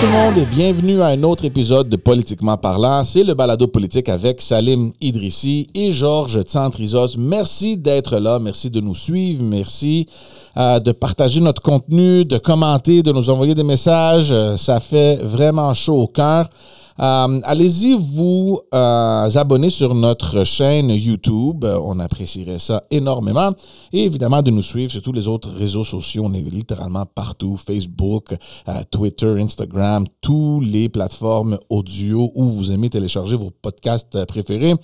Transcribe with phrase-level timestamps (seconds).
[0.00, 3.04] tout le monde et bienvenue à un autre épisode de Politiquement parlant.
[3.04, 7.18] C'est le balado politique avec Salim Idrissi et Georges Tsantrizos.
[7.18, 10.06] Merci d'être là, merci de nous suivre, merci
[10.56, 14.32] euh, de partager notre contenu, de commenter, de nous envoyer des messages.
[14.32, 16.48] Euh, ça fait vraiment chaud au cœur.
[17.00, 21.64] Euh, allez-y vous euh, abonner sur notre chaîne YouTube.
[21.64, 23.52] Euh, on apprécierait ça énormément.
[23.92, 26.24] Et évidemment, de nous suivre sur tous les autres réseaux sociaux.
[26.26, 27.56] On est littéralement partout.
[27.56, 28.36] Facebook,
[28.90, 34.74] Twitter, Instagram, toutes les plateformes audio où vous aimez télécharger vos podcasts préférés.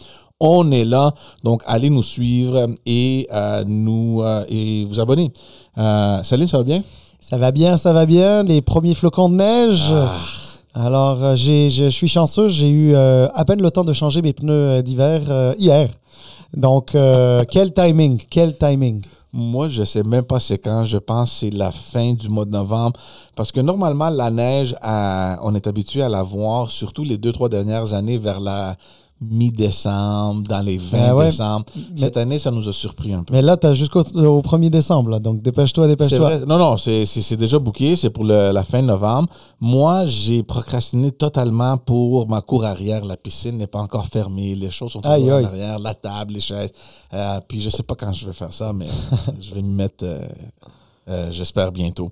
[0.41, 3.29] On est là, donc allez nous suivre et
[3.67, 5.33] nous et vous abonner.
[5.77, 6.83] Salim, ça va bien?
[7.21, 8.43] Ça va bien, ça va bien.
[8.43, 9.91] Les premiers flocons de neige.
[9.91, 10.46] Ah.
[10.79, 14.35] Alors, euh, je suis chanceux, j'ai eu euh, à peine le temps de changer mes
[14.35, 15.89] pneus euh, d'hiver hier.
[16.55, 16.95] Donc,
[17.51, 19.03] quel timing, quel timing.
[19.33, 20.85] Moi, je sais même pas c'est quand.
[20.85, 23.01] Je pense que c'est la fin du mois de novembre.
[23.37, 27.49] Parce que normalement, la neige, on est habitué à la voir, surtout les deux, trois
[27.49, 28.77] dernières années, vers la
[29.21, 31.67] mi-décembre, dans les 20 ben décembre.
[31.97, 33.33] Cette année, ça nous a surpris un peu.
[33.33, 36.41] Mais là, tu as jusqu'au 1er décembre, donc dépêche-toi, dépêche-toi.
[36.41, 39.29] Non, non, c'est déjà booké, c'est pour la fin novembre.
[39.61, 43.05] Moi, j'ai procrastiné totalement pour ma cour arrière.
[43.05, 46.41] La piscine n'est pas encore fermée, les choses sont toujours en arrière, la table, les
[46.41, 46.73] chaises.
[47.13, 48.87] Euh, puis je sais pas quand je vais faire ça, mais
[49.41, 50.27] je vais m'y mettre, euh,
[51.09, 52.11] euh, j'espère, bientôt.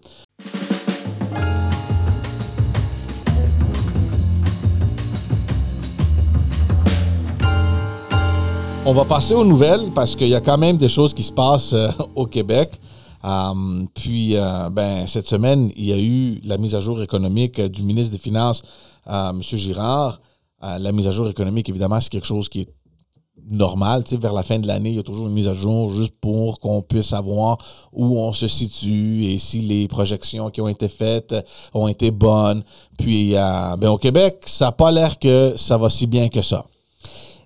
[8.87, 11.33] On va passer aux nouvelles parce qu'il y a quand même des choses qui se
[11.33, 12.79] passent euh, au Québec.
[13.25, 17.59] Euh, puis, euh, ben, cette semaine, il y a eu la mise à jour économique
[17.59, 18.63] du ministre des Finances,
[19.07, 19.41] M.
[19.43, 20.21] Girard.
[20.61, 22.75] la mise à jour économique, évidemment, c'est quelque chose qui est
[23.51, 24.05] normal.
[24.11, 26.61] Vers la fin de l'année, il y a toujours une mise à jour juste pour
[26.61, 27.57] qu'on puisse savoir
[27.91, 31.35] où on se situe et si les projections qui ont été faites
[31.73, 32.63] ont été bonnes.
[32.99, 36.67] Puis, ben, au Québec, ça n'a pas l'air que ça va si bien que ça.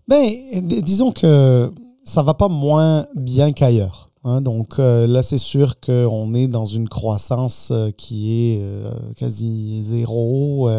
[0.08, 0.32] Ben,
[0.62, 1.70] disons que
[2.04, 4.08] ça va pas moins bien qu'ailleurs.
[4.24, 4.40] Hein.
[4.40, 9.82] donc euh, là, c'est sûr qu'on est dans une croissance euh, qui est euh, quasi
[9.84, 10.70] zéro.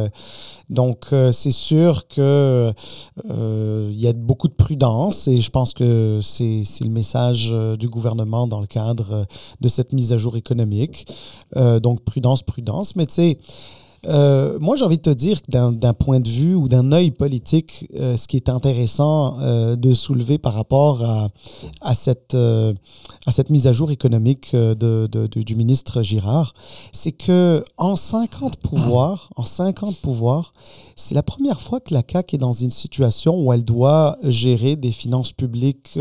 [0.70, 2.74] donc c'est sûr qu'il
[3.24, 8.62] y a beaucoup de prudence et je pense que c'est le message du gouvernement dans
[8.62, 9.26] le cadre
[9.62, 11.08] de cette mise à jour économique.
[11.56, 12.96] donc prudence, prudence.
[12.96, 13.40] Mais tu sais,
[14.06, 17.12] euh, moi, j'ai envie de te dire que d'un point de vue ou d'un œil
[17.12, 21.04] politique, euh, ce qui est intéressant euh, de soulever par rapport
[21.82, 26.54] à, cette, à cette mise à jour économique du ministre Girard,
[26.92, 30.54] c'est que en 50 pouvoirs, en 50 pouvoirs,
[30.96, 34.76] c'est la première fois que la CAQ est dans une situation où elle doit gérer
[34.76, 35.98] des finances publiques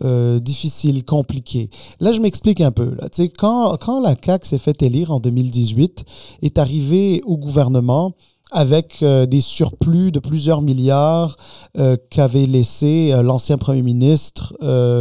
[0.00, 1.70] difficiles, compliquées.
[2.00, 2.94] Là, je m'explique un peu.
[2.94, 3.08] Là.
[3.38, 6.04] Quand, quand la CAQ s'est fait élire en 2018,
[6.42, 6.93] est arrivée
[7.24, 8.14] au gouvernement,
[8.54, 11.36] avec euh, des surplus de plusieurs milliards
[11.76, 14.54] euh, qu'avait laissé euh, l'ancien Premier ministre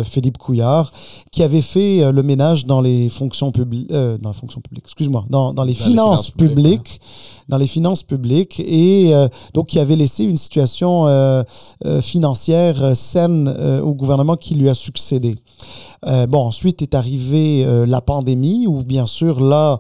[0.04, 0.92] Philippe Couillard,
[1.32, 5.54] qui avait fait le ménage dans les fonctions publiques, dans la fonction publique, excuse-moi, dans,
[5.54, 7.00] dans, les, finances publiques,
[7.50, 9.14] dans les finances publiques, et
[9.54, 11.06] donc qui avait laissé une situation
[12.02, 13.48] financière saine
[13.84, 15.36] au gouvernement qui lui a succédé.
[16.06, 19.78] Euh, bon, ensuite est arrivée euh, la pandémie, où bien sûr, là,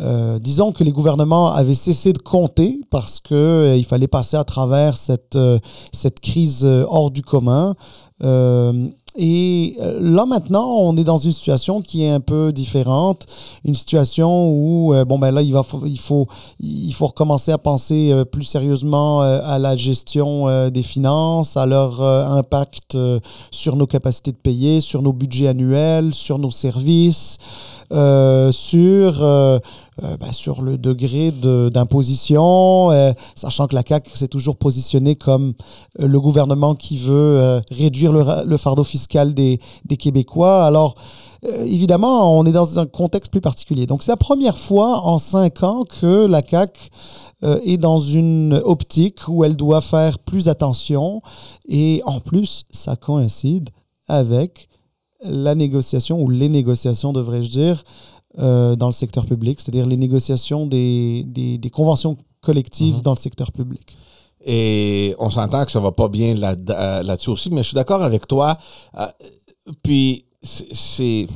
[0.00, 4.96] euh, disons que les gouvernements avaient cessé de compter parce qu'il fallait passer à travers
[4.96, 5.38] cette,
[5.92, 7.74] cette crise hors du commun.
[9.18, 13.26] Et euh, là, maintenant, on est dans une situation qui est un peu différente.
[13.64, 16.26] Une situation où, euh, bon, ben là, il, va, il, faut,
[16.60, 22.02] il faut recommencer à penser euh, plus sérieusement à la gestion des finances, à leur
[22.02, 22.96] impact
[23.50, 27.38] sur nos capacités de payer, sur nos budgets annuels, sur nos services.
[27.92, 29.58] Euh, sur, euh,
[30.02, 32.90] euh, ben, sur le degré d'imposition,
[33.34, 35.54] sachant que la CAQ s'est toujours positionnée comme
[35.98, 40.64] le gouvernement qui veut réduire le, fardeau fiscal des, des Québécois.
[40.64, 40.94] Alors,
[41.42, 43.86] évidemment, on est dans un contexte plus particulier.
[43.86, 46.90] Donc, c'est la première fois en cinq ans que la CAQ
[47.42, 51.20] est dans une optique où elle doit faire plus attention.
[51.68, 53.70] Et en plus, ça coïncide
[54.08, 54.68] avec
[55.22, 57.84] la négociation, ou les négociations, devrais-je dire,
[58.38, 63.00] euh, dans le secteur public, c'est-à-dire les négociations des, des, conventions collectives mhm.
[63.00, 63.96] dans le secteur public.
[64.44, 67.74] Et on s'entend que ça va pas bien là, euh, là-dessus aussi, mais je suis
[67.74, 68.58] d'accord avec toi.
[68.98, 69.06] Euh,
[69.82, 71.26] puis, c'est,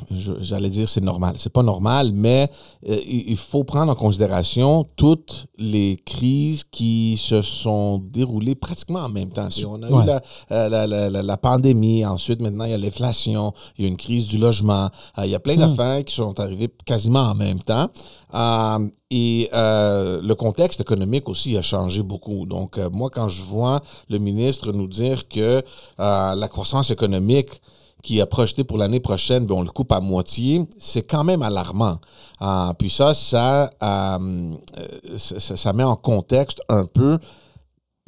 [0.41, 1.35] j'allais dire c'est normal.
[1.37, 2.51] C'est pas normal, mais
[2.89, 9.09] euh, il faut prendre en considération toutes les crises qui se sont déroulées pratiquement en
[9.09, 9.51] même temps.
[9.51, 10.09] Si on a eu
[10.53, 13.91] euh, la, la, la, la, pandémie, ensuite maintenant il y a l'inflation, il y a
[13.91, 15.75] une crise du logement, euh, il y a plein hmm.
[15.75, 17.89] d'affaires qui sont arrivées quasiment en même temps.
[19.11, 22.47] et le contexte économique aussi a changé beaucoup.
[22.47, 25.63] Donc moi, quand je vois le ministre nous dire que
[25.99, 27.61] la croissance économique
[28.03, 31.43] qui a projeté pour l'année prochaine, ben on le coupe à moitié, c'est quand même
[31.43, 31.99] alarmant.
[32.41, 34.55] Ah, puis ça ça, euh,
[35.17, 37.19] ça, ça, met en contexte un peu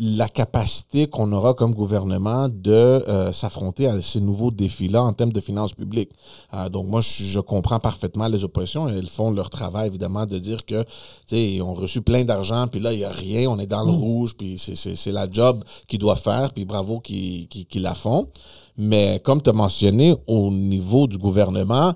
[0.04, 5.32] la capacité qu'on aura comme gouvernement de euh, s'affronter à ces nouveaux défis-là en termes
[5.32, 6.10] de finances publiques.
[6.54, 8.88] Euh, donc moi, je, comprends parfaitement les oppositions.
[8.88, 10.88] Elles font leur travail, évidemment, de dire que, tu
[11.26, 13.84] sais, ils ont reçu plein d'argent, puis là, il n'y a rien, on est dans
[13.84, 13.96] le mm.
[13.96, 17.46] rouge, puis c'est la job qu'ils doivent faire, puis bravo qu'ils
[17.76, 18.28] la font.
[18.76, 21.94] Mais comme tu as mentionné, au niveau du gouvernement,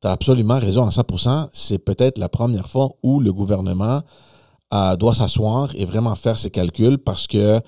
[0.00, 4.00] tu as absolument raison à 100 C'est peut-être la première fois où le gouvernement
[4.74, 7.60] euh, doit s'asseoir et vraiment faire ses calculs parce que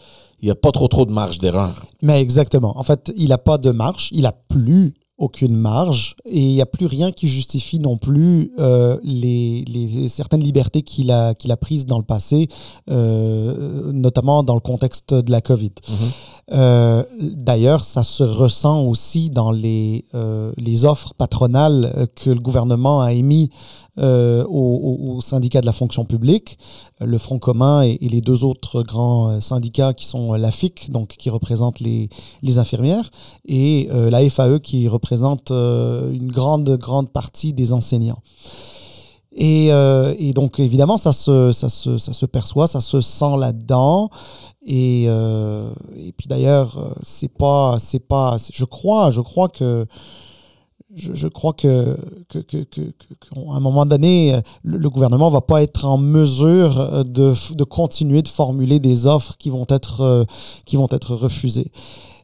[0.43, 1.85] il n'y a pas trop trop de marge d'erreur.
[2.03, 2.79] Mais exactement.
[2.79, 4.09] En fait, il n'a pas de marge.
[4.13, 8.53] Il a plus aucune marge et il n'y a plus rien qui justifie non plus
[8.59, 12.49] euh, les, les, certaines libertés qu'il a, qu'il a prises dans le passé,
[12.91, 15.73] euh, notamment dans le contexte de la COVID.
[15.89, 15.97] Mhm.
[16.53, 20.05] Euh, d'ailleurs, ça se ressent aussi dans les,
[20.57, 23.49] les offres patronales que le gouvernement a émises
[23.99, 26.59] euh, au, syndicat de la fonction publique,
[27.01, 31.09] le Front commun et, les deux autres grands euh, syndicats qui sont la FIC, donc
[31.09, 32.09] qui représente les,
[32.43, 33.11] les infirmières,
[33.47, 38.23] et euh, la FAE qui représente une grande, grande partie des enseignants.
[39.33, 44.11] Et, et, donc, évidemment, ça se, ça, se, ça se perçoit, ça se sent là-dedans.
[44.67, 49.87] Et, et puis d'ailleurs, c'est pas, c'est pas, je crois, je crois que
[50.95, 51.97] je, crois que,
[52.29, 52.93] que,
[53.49, 58.29] un moment donné, le, gouvernement ne va pas être en mesure de, de, continuer de
[58.29, 60.25] formuler des offres qui vont être, euh,
[60.65, 61.71] qui vont être refusées.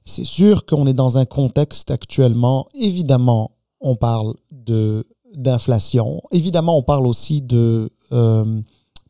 [0.04, 5.06] C'est sûr qu'on est dans un contexte actuellement, évidemment, on parle de,
[5.36, 8.60] d'inflation, évidemment, on parle aussi de euh,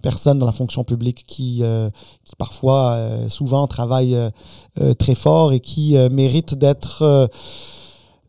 [0.03, 1.91] personnes dans la fonction publique qui, euh,
[2.25, 4.31] qui parfois, souvent, travaillent
[4.99, 7.29] très fort et qui méritent d'être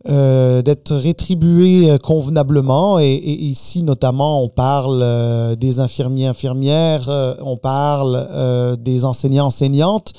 [0.09, 2.97] euh, d'être rétribué euh, convenablement.
[2.97, 7.09] Et, ici, notamment, on parle euh, des infirmiers, infirmières,
[7.41, 10.13] on parle des enseignants, enseignantes.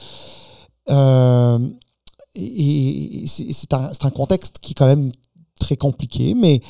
[2.34, 5.10] et c'est un, un, contexte qui est quand même
[5.58, 6.60] très compliqué, mais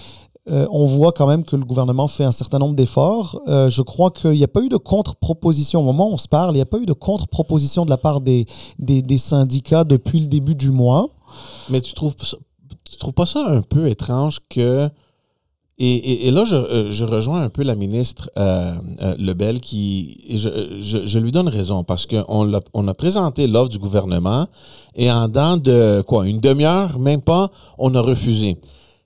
[0.50, 3.40] on voit quand même que le gouvernement fait un certain nombre d'efforts.
[3.46, 5.80] je crois qu'il n'y a pas eu de contre-proposition.
[5.80, 7.98] Au moment où on se parle, il n'y a pas eu de contre-proposition de la
[7.98, 8.46] part des,
[9.16, 11.10] syndicats depuis le début du mois.
[11.68, 12.14] Mais tu trouves
[12.98, 14.88] trouves pas ça un peu étrange que.
[15.80, 20.18] Et, là, je, euh, je, rejoins un peu la ministre euh, euh, Lebel qui.
[20.28, 24.48] Je, lui donne raison parce qu'on a, on a présenté l'offre du gouvernement
[24.96, 28.58] et en dedans de quoi, une demi-heure, même pas, on a refusé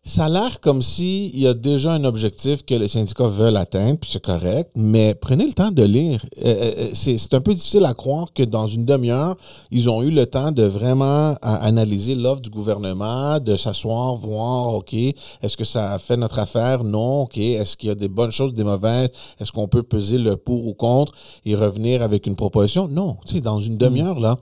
[0.05, 4.01] ça a l'air comme s'il y a déjà un objectif que les syndicats veulent atteindre,
[4.01, 6.27] puis c'est correct, mais prenez le temps de lire.
[6.39, 9.37] Euh, euh, euh, c'est un peu difficile à croire que dans une demi-heure,
[9.71, 14.93] ils ont eu le temps de vraiment analyser l'offre du gouvernement, de s'asseoir, voir, OK,
[14.93, 16.83] est-ce que ça fait notre affaire?
[16.83, 19.11] Non, OK, est-ce qu'il y a des bonnes choses, des mauvaises?
[19.39, 21.13] Est-ce qu'on peut peser le pour ou contre
[21.47, 22.89] et revenir avec une proposition?
[22.89, 24.37] Non, tu sais, dans une demi-heure, là,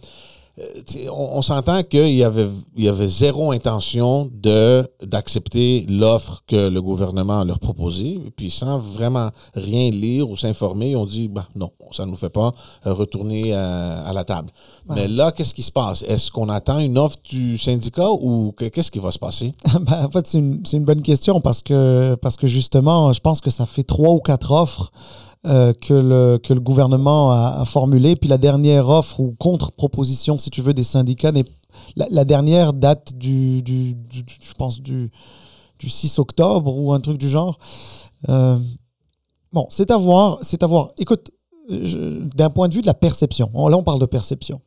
[0.60, 6.68] euh, on, s'entend qu'il y avait, il y avait zéro intention de, d'accepter l'offre que
[6.68, 11.70] le gouvernement leur proposait, puis sans vraiment rien lire ou s'informer, on dit bah, non,
[11.92, 12.52] ça ne nous fait pas
[12.86, 14.50] euh, retourner à, la table.
[14.88, 16.02] Mais là, qu'est-ce qui se passe?
[16.02, 19.52] Est-ce qu'on attend une offre du syndicat ou qu'est-ce qui va se passer?
[19.80, 23.20] Ben, en fait, c'est une, c'est une bonne question parce que, parce que justement, je
[23.20, 24.92] pense que ça fait trois ou quatre offres
[25.46, 28.14] euh, que, le, que le gouvernement a, formulé.
[28.14, 31.32] Puis la dernière offre ou contre-proposition, si tu veux, des syndicats,
[31.96, 35.10] la, dernière date du, du, je pense, du,
[35.78, 37.58] du 6 octobre ou un truc du genre.
[38.28, 38.58] Euh,
[39.52, 40.90] bon, c'est à voir, à voir.
[40.98, 41.30] Écoute,
[41.70, 44.60] d'un point de vue de la perception, là on parle de perception.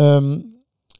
[0.00, 0.38] Euh,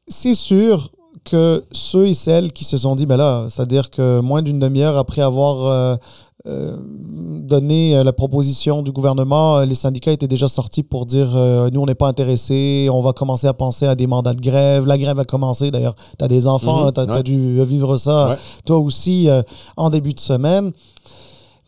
[0.06, 0.90] c'est sûr
[1.24, 4.98] que ceux et celles qui se sont dit, ben là, c'est-à-dire que moins d'une demi-heure
[4.98, 5.98] après avoir
[6.44, 11.28] donné euh, la proposition du gouvernement, euh, les syndicats étaient déjà sortis pour dire
[11.72, 14.86] nous, on n'est pas intéressés, on va commencer à penser à des mandats de grève.
[14.86, 15.94] La grève a commencé, d'ailleurs.
[16.18, 16.92] Tu as des enfants, mhm.
[16.92, 19.28] tu as, dû vivre ça, toi aussi,
[19.76, 20.72] en début de semaine.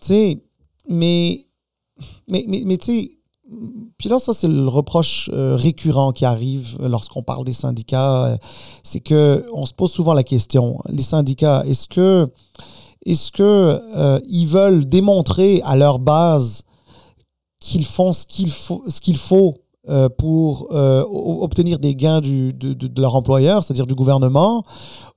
[0.01, 0.43] Tu sais,
[0.89, 1.47] mais,
[2.29, 3.17] mais, mais, tu sais,
[3.99, 8.27] puis là, ça, c'est le reproche euh, récurrent qui arrive lorsqu'on parle des syndicats.
[8.27, 8.37] euh,
[8.83, 12.29] c'est que on se pose souvent la question les syndicats, est-ce que,
[13.07, 13.43] est-ce que
[13.97, 16.63] euh, ils veulent démontrer à leur base
[17.61, 19.55] qu'ils font ce qu'il faut, ce qu'il faut
[19.89, 24.65] euh, pour euh, obtenir des gains de, de- leur employeur, c'est-à-dire du gouvernement,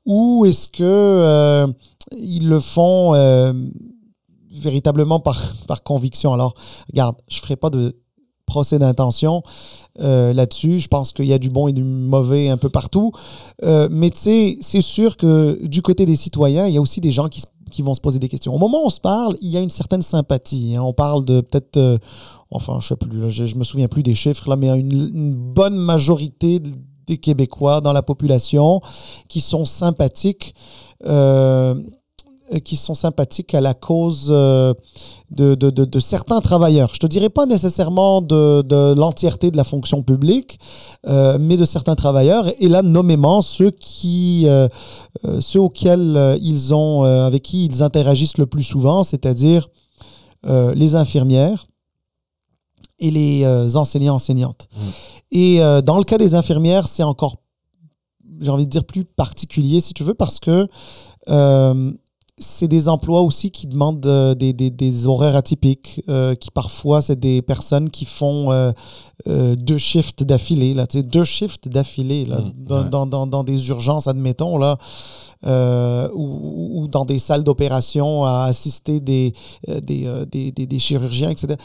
[0.06, 1.68] ou est-ce que
[2.18, 3.14] ils le font
[4.52, 6.34] véritablement par, par conviction?
[6.34, 6.54] Alors,
[6.90, 7.96] regarde, je ferai pas de
[8.46, 9.44] procès d'intention
[10.00, 10.80] là-dessus.
[10.80, 13.12] Je pense qu'il y a du bon et du mauvais un peu partout.
[13.64, 17.12] Mais tu sais, c'est sûr que du côté des citoyens, il y a aussi des
[17.12, 18.54] gens qui, s- qui vont se poser des questions.
[18.54, 20.76] Au moment où on se parle, il y a une certaine sympathie.
[20.76, 20.82] hein.
[20.84, 21.98] On parle de peut-être, euh,
[22.52, 25.34] enfin, je sais plus, je, je me souviens plus des chiffres là, mais une, une
[25.34, 26.60] bonne majorité
[27.08, 28.82] des Québécois dans la population
[29.28, 30.54] qui sont sympathiques.
[31.06, 31.76] euh,
[32.64, 34.74] qui sont sympathiques à la cause euh,
[35.30, 36.92] de, de, de, de certains travailleurs.
[36.94, 40.60] Je te dirais pas nécessairement de, l'entièreté de la fonction publique,
[41.08, 44.68] euh, mais de certains travailleurs, et là nommément ceux qui, euh,
[45.26, 49.68] euh, ceux auxquels euh, ils ont, euh, avec qui ils interagissent le plus souvent, c'est-à-dire
[50.48, 51.68] euh, les infirmières
[53.00, 54.68] et les euh, enseignants enseignantes.
[54.74, 54.80] Mm.
[55.32, 57.38] Et euh, dans le cas des infirmières, c'est encore,
[58.42, 60.68] j'ai envie de dire plus particulier si tu veux, parce que
[61.28, 61.94] euh,
[62.40, 67.02] c'est des emplois aussi qui demandent euh, des, des- des horaires atypiques, euh, qui parfois,
[67.02, 68.72] c'est des personnes qui font euh,
[69.28, 72.90] euh, deux shifts d'affilée, là, deux shifts d'affilée, là, Mm, dans, ouais.
[72.90, 74.78] dans- dans- dans des urgences, admettons, là,
[76.14, 79.34] ou, ou dans des salles d'opération à assister des,
[79.68, 81.56] des, des, chirurgiens, etc.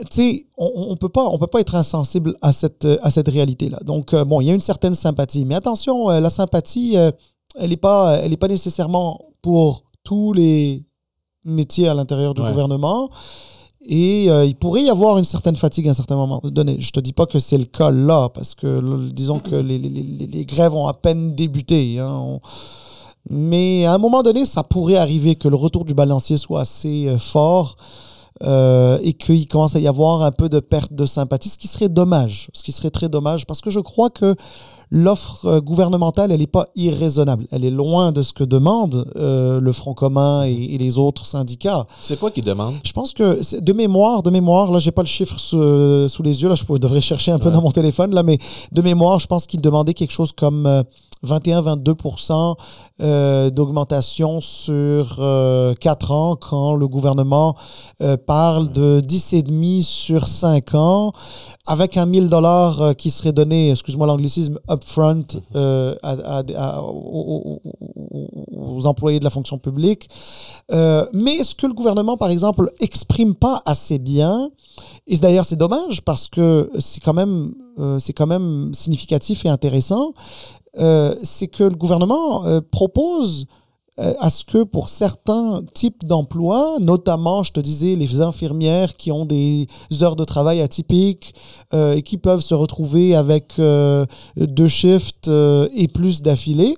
[0.00, 3.28] Tu sais, on ne peut, pas- on peut pas être insensible à cette, à cette
[3.28, 3.78] réalité-là.
[3.84, 5.46] Donc, euh, bon, il y a une certaine sympathie.
[5.46, 7.10] Mais attention, euh, la sympathie, euh,
[7.58, 10.84] elle n'est pas, elle est pas nécessairement pour tous les
[11.44, 12.50] métiers à l'intérieur du Ouais.
[12.50, 13.08] gouvernement.
[13.88, 16.76] Et euh, il pourrait y avoir une certaine fatigue à un certain moment donné.
[16.80, 19.88] Je te dis pas que c'est le cas là, parce que disons que les, les-
[19.88, 22.00] les- les grèves ont à peine débuté.
[22.00, 22.10] hein.
[22.12, 22.40] On-
[23.30, 27.06] Mais à un moment donné, ça pourrait arriver que le retour du balancier soit assez
[27.08, 27.76] euh, fort
[28.42, 31.68] euh, et qu'il commence à y avoir un peu de perte de sympathie, ce qui
[31.68, 34.34] serait dommage, ce qui serait très dommage, parce que je crois que
[34.90, 37.46] l'offre euh, gouvernementale, elle n'est pas irraisonnable.
[37.50, 41.26] Elle est loin de ce que demandent euh, le Front commun et, et les autres
[41.26, 41.86] syndicats.
[42.00, 42.76] C'est quoi qu'ils demandent?
[42.84, 46.42] Je pense que de mémoire, de mémoire, là, j'ai pas le chiffre sous, sous les
[46.42, 48.38] yeux, là, je devrais chercher un peu dans mon téléphone, là, mais
[48.72, 50.82] de mémoire, je pense qu'il demandait quelque chose comme euh,
[51.24, 52.56] 21-22%
[53.00, 55.16] euh, d'augmentation sur
[55.80, 57.56] 4 ans quand le gouvernement
[58.00, 61.12] euh, parle de 10,5 sur 5 ans
[61.66, 66.80] avec un 1000 dollars euh, qui serait donné, excuse-moi l'anglicisme, upfront euh, à- à- à-
[66.82, 67.60] aux,
[68.86, 70.08] employés de la fonction publique.
[70.72, 74.50] Euh, mais ce que le gouvernement, par exemple, exprime pas assez bien,
[75.06, 79.48] et d'ailleurs c'est dommage parce que c'est quand même, euh, c'est quand même significatif et
[79.48, 80.12] intéressant, euh,
[80.76, 83.46] c'est que le gouvernement euh, propose
[83.98, 89.10] euh, à ce que pour certains types d'emplois, notamment, je te disais, les infirmières qui
[89.10, 89.68] ont des
[90.02, 91.34] heures de travail atypiques
[91.72, 94.04] euh, et qui peuvent se retrouver avec euh,
[94.36, 96.76] deux shifts euh, et plus d'affilée,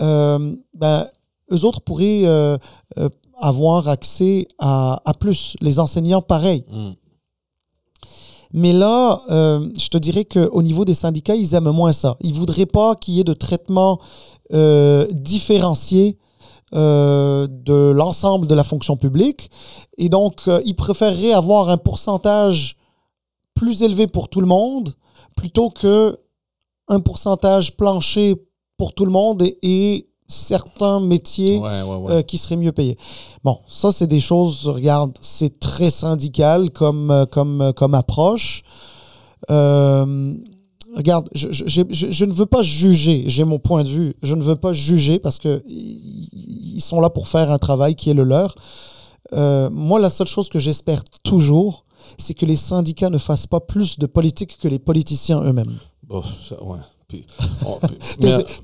[0.00, 1.06] euh, ben,
[1.52, 2.56] eux autres pourraient euh,
[2.96, 5.56] euh, avoir accès à, plus.
[5.60, 6.64] Les enseignants, pareil.
[6.70, 6.92] Hmm.
[8.52, 12.16] Mais là, euh, je te dirais qu'au niveau des syndicats, ils aiment moins ça.
[12.20, 14.00] Ils voudraient pas qu'il y ait de traitement
[14.52, 16.18] euh, différencié
[16.74, 19.50] euh, de l'ensemble de la fonction publique.
[19.98, 22.76] Et donc, ils préféreraient avoir un pourcentage
[23.54, 24.94] plus élevé pour tout le monde
[25.36, 26.18] plutôt que
[26.88, 28.34] un pourcentage plancher
[28.78, 32.12] pour tout le monde et certains métiers Ouais, ouais, ouais.
[32.12, 32.96] euh, qui seraient mieux payés.
[33.44, 38.62] Bon, ça, c'est des choses, regarde, c'est très syndical comme, euh, comme, euh, comme approche.
[39.50, 40.34] Euh,
[40.94, 44.42] regarde, je, je- je- ne veux pas juger, j'ai mon point de vue, je ne
[44.42, 48.24] veux pas juger parce que ils sont là pour faire un travail qui est le
[48.24, 48.54] leur.
[49.32, 51.84] Euh, moi, la seule chose que j'espère toujours,
[52.18, 55.78] c'est que les syndicats ne fassent pas plus de politique que les politiciens eux-mêmes.
[56.06, 56.78] Bon, ça, ouais.
[57.08, 57.24] Puis,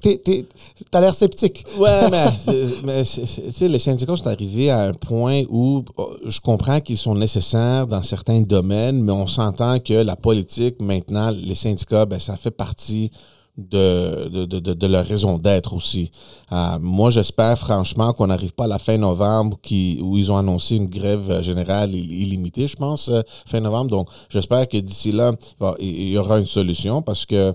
[0.22, 0.44] t'es-
[0.90, 1.64] T'as l'air sceptique.
[1.78, 2.10] Ouais,
[2.84, 6.98] mais, c'est- mais les syndicats sont arrivés à un point où oh, je comprends qu'ils
[6.98, 12.18] sont nécessaires dans certains domaines, mais on s'entend que la politique, maintenant, les syndicats, ben,
[12.18, 13.10] ça fait partie
[13.56, 16.10] de, de, de, de- leur raison d'être aussi.
[16.52, 20.36] Euh, moi, j'espère franchement qu'on n'arrive pas à la fin novembre qui, où ils ont
[20.36, 23.90] annoncé une grève euh, générale ill- illimitée, je pense, euh, fin novembre.
[23.90, 25.32] Donc, j'espère que d'ici là,
[25.78, 27.52] il y aura une solution parce que euh,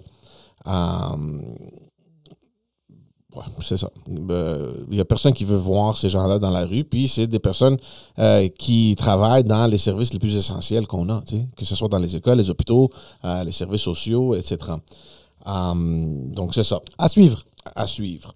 [3.36, 3.92] Ouais, c'est ça.
[4.08, 6.84] Ben, Il n'y a personne qui veut voir ces gens-là dans la rue.
[6.84, 7.78] Puis c'est des personnes
[8.18, 11.24] euh, qui travaillent dans les services les plus essentiels qu'on a,
[11.56, 12.90] que ce soit dans les écoles, les hôpitaux,
[13.24, 14.58] euh, les services sociaux, etc.
[15.46, 17.44] Donc c'est ça, À suivre.
[17.76, 18.34] à suivre.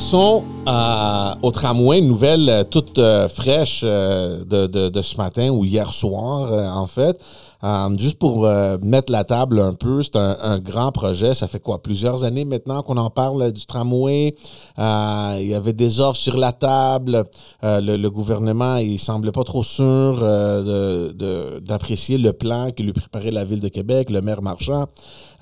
[0.00, 5.92] Passons à- au tramway, nouvelle euh, toute euh, fraîche euh, de, ce matin ou hier
[5.92, 7.20] soir, euh, en fait.
[7.62, 11.34] Euh, juste pour euh, mettre la table un peu, c'est un, grand projet.
[11.34, 14.34] Ça fait quoi, plusieurs années maintenant qu'on en parle euh, du tramway.
[14.78, 17.24] Euh, il y avait des offres sur la table.
[17.62, 23.32] Euh, le, gouvernement, il semblait pas trop sûr euh, d'apprécier le plan que lui préparait
[23.32, 24.86] la ville de Québec, le maire Marchand.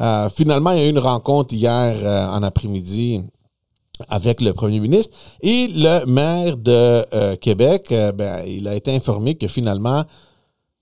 [0.00, 3.22] Euh, finalement, il y a eu une rencontre hier euh, en après-midi
[4.08, 5.16] avec le premier ministre.
[5.40, 10.04] Et le maire de euh, Québec, euh, ben, il a été informé que finalement,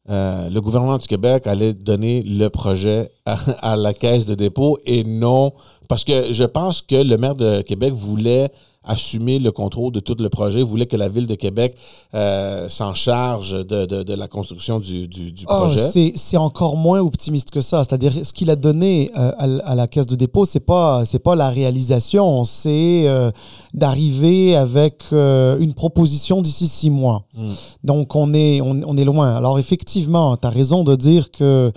[0.08, 3.37] euh, le gouvernement du Québec allait donner le projet à,
[3.73, 5.52] à la caisse de dépôt et non,
[5.88, 8.50] parce que je pense que le maire de Québec voulait
[8.87, 11.75] assumer le contrôle de tout le projet, voulait que la ville de Québec
[12.14, 15.88] euh, s'en charge de, de- de la construction du, du- du Oh, projet?
[15.90, 17.83] c'est c'est encore moins optimiste que ça.
[17.85, 19.33] C'est-à-dire, ce qu'il a donné euh,
[19.64, 23.31] à, la caisse de dépôt, c'est pas pas la réalisation, c'est euh,
[23.75, 27.25] d'arriver avec une proposition d'ici six mois.
[27.35, 27.52] Mm.
[27.85, 29.35] Donc on est on, on est loin.
[29.37, 31.73] Alors effectivement, tu as raison de dire que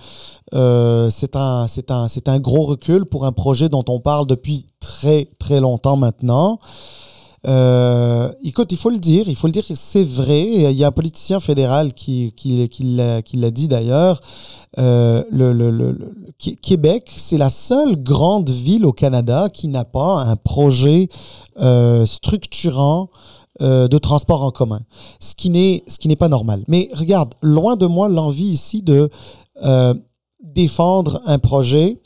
[0.54, 4.66] euh, c'est un un c'est un gros recul pour un projet dont on parle depuis
[4.80, 6.58] très très longtemps maintenant.
[7.46, 10.42] Euh, écoute, il faut le dire, il faut le dire, c'est vrai.
[10.42, 14.20] Il y a un politicien fédéral qui, qui, qui l'a dit d'ailleurs.
[14.78, 19.68] Euh, le, le- le- le- Qué- Québec, c'est la seule grande ville au Canada qui
[19.68, 21.08] n'a pas un projet
[21.60, 23.08] euh, structurant
[23.60, 24.80] de transport en commun,
[25.18, 26.64] ce qui n'est ce qui n'est pas normal.
[26.66, 29.10] Mais regarde, loin de moi l'envie ici de
[30.42, 31.98] défendre un projet.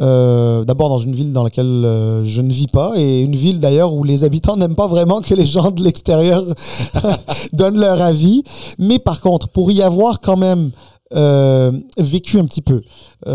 [0.00, 3.60] Euh, D'abord dans une ville dans laquelle euh, je ne vis pas et une ville
[3.60, 6.42] d'ailleurs où les habitants n'aiment pas vraiment que les gens de l'extérieur
[7.52, 8.42] donnent leur avis.
[8.78, 10.70] Mais par contre, pour y avoir quand même
[11.14, 12.82] euh, vécu un petit peu,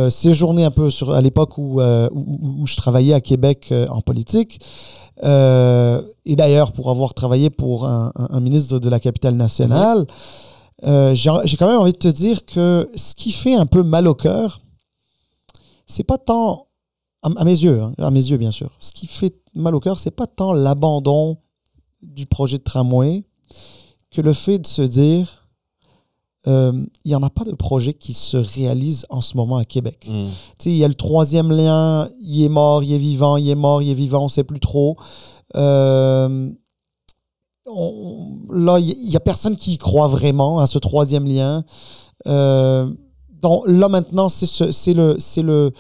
[0.09, 4.01] séjourné un peu sur, à l'époque où, où, où- où je travaillais à Québec en
[4.01, 4.59] politique,
[5.23, 10.07] et d'ailleurs pour avoir travaillé pour un, un- un ministre de la capitale nationale,
[10.83, 14.07] j'ai j'ai quand même envie de te dire que ce qui fait un peu mal
[14.07, 14.59] au cœur,
[15.89, 16.67] c'est pas tant,
[17.21, 19.99] à, mes yeux, hein, à mes yeux bien sûr, ce qui fait mal au cœur,
[19.99, 21.37] c'est pas tant l'abandon
[22.01, 23.25] du projet de tramway
[24.11, 25.47] que le fait de se dire,
[26.47, 26.71] euh,
[27.03, 30.07] il n'y en a pas de projet qui se réalise en ce moment à Québec.
[30.09, 30.27] Mm.
[30.57, 33.55] Sais, il y a le troisième lien, il est mort, il est vivant, il est
[33.55, 34.95] mort, il est vivant, on ne sait plus trop.
[35.55, 36.49] Euh,
[37.65, 41.63] on- là, il n'y a personne qui y croit vraiment à ce troisième lien.
[42.27, 42.91] Euh,
[43.41, 45.71] donc là, maintenant, c'est ce- c'est le, c'est le,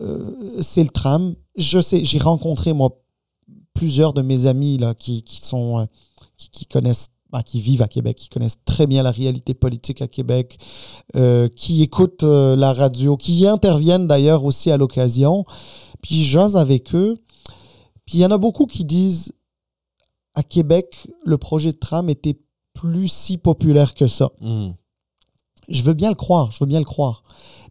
[0.00, 1.34] euh, c'est le tram.
[1.56, 3.00] Je sais, j'ai rencontré, moi,
[3.74, 5.84] plusieurs de mes amis là, qui, qui sont, euh,
[6.36, 10.08] qui, connaissent, bah, qui vivent à Québec, qui connaissent très bien la réalité politique à
[10.08, 10.58] Québec,
[11.16, 15.44] euh, qui écoutent la radio, qui interviennent d'ailleurs aussi à l'occasion.
[16.02, 17.16] Puis j'ose avec eux.
[18.06, 19.32] Puis il y en a beaucoup qui disent
[20.34, 22.38] à Québec, le projet de tram était
[22.72, 24.30] plus si populaire que ça.
[24.40, 24.70] Mm.
[25.70, 27.22] Je veux bien le croire, je veux bien le croire.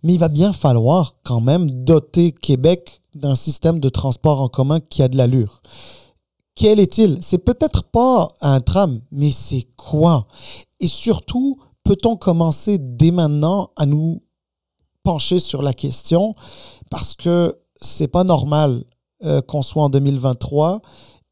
[0.03, 4.79] Mais il va bien falloir quand même doter Québec d'un système de transport en commun
[4.79, 5.61] qui a de l'allure.
[6.55, 7.19] Quel est-il?
[7.21, 10.25] C'est peut-être pas un tram, mais c'est quoi?
[10.79, 14.21] Et surtout, peut-on commencer dès maintenant à nous
[15.03, 16.33] pencher sur la question?
[16.89, 18.83] Parce que c'est pas normal
[19.23, 20.81] euh, qu'on soit en 2023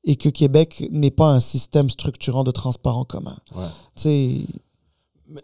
[0.03, 3.35] et que Québec n'ait pas un système structurant de transport en commun.
[3.55, 3.67] Ouais.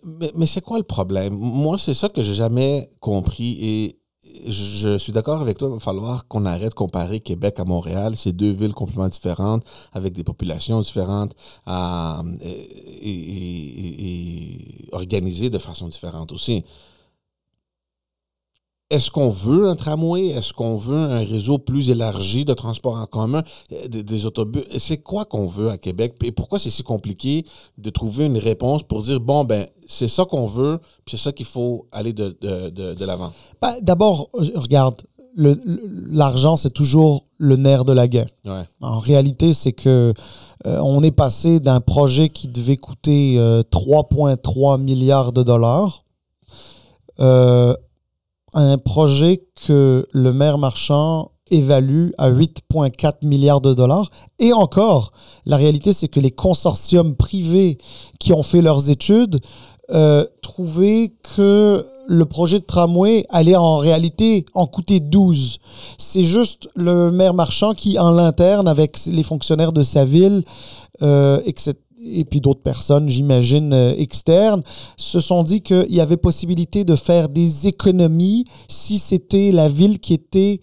[0.04, 1.34] Mais, mais- c'est quoi le problème?
[1.36, 4.00] Moi, c'est ça que j'ai jamais compris et
[4.48, 8.16] je, suis d'accord avec toi, il va falloir qu'on arrête de comparer Québec à Montréal.
[8.16, 11.36] C'est deux villes complètement différentes, avec des populations différentes
[11.68, 12.24] euh,
[13.02, 13.50] et
[14.92, 16.64] organisées de façon différente aussi.
[18.90, 20.28] Est-ce qu'on veut un tramway?
[20.28, 24.64] Est-ce qu'on veut un réseau plus élargi de transport en commun, euh, des, des autobus?
[24.78, 26.16] C'est quoi qu'on veut à Québec?
[26.24, 27.46] Et pourquoi c'est si compliqué
[27.78, 31.32] de trouver une réponse pour dire, bon, ben, c'est ça qu'on veut, puis c'est ça
[31.32, 33.34] qu'il faut aller de, de, de, de l'avant?
[33.62, 35.02] Bah, D'abord, euh, regarde,
[35.36, 38.28] l'argent, c'est toujours le nerf de la guerre.
[38.46, 38.64] Ouais.
[38.82, 40.14] En réalité, c'est que
[40.66, 46.04] euh, on est passé d'un projet qui devait coûter euh, 3,3 milliards de dollars
[47.20, 47.76] euh,
[48.54, 54.10] un projet que le maire marchand évalue à 8,4 milliards de dollars.
[54.40, 55.12] Et encore,
[55.46, 57.78] la réalité, c'est que les consortiums privés
[58.20, 59.40] qui ont fait leurs études
[59.92, 65.60] euh, trouvé que le projet de tramway allait en réalité en coûter 12.
[65.98, 70.44] C'est juste le maire Marchand qui, en l'interne, avec les fonctionnaires de sa ville,
[71.02, 71.42] euh,
[72.06, 74.64] et puis d'autres personnes, j'imagine, euh, externes,
[74.98, 80.00] se sont dit qu'il y avait possibilité de faire des économies si c'était la ville
[80.00, 80.60] qui était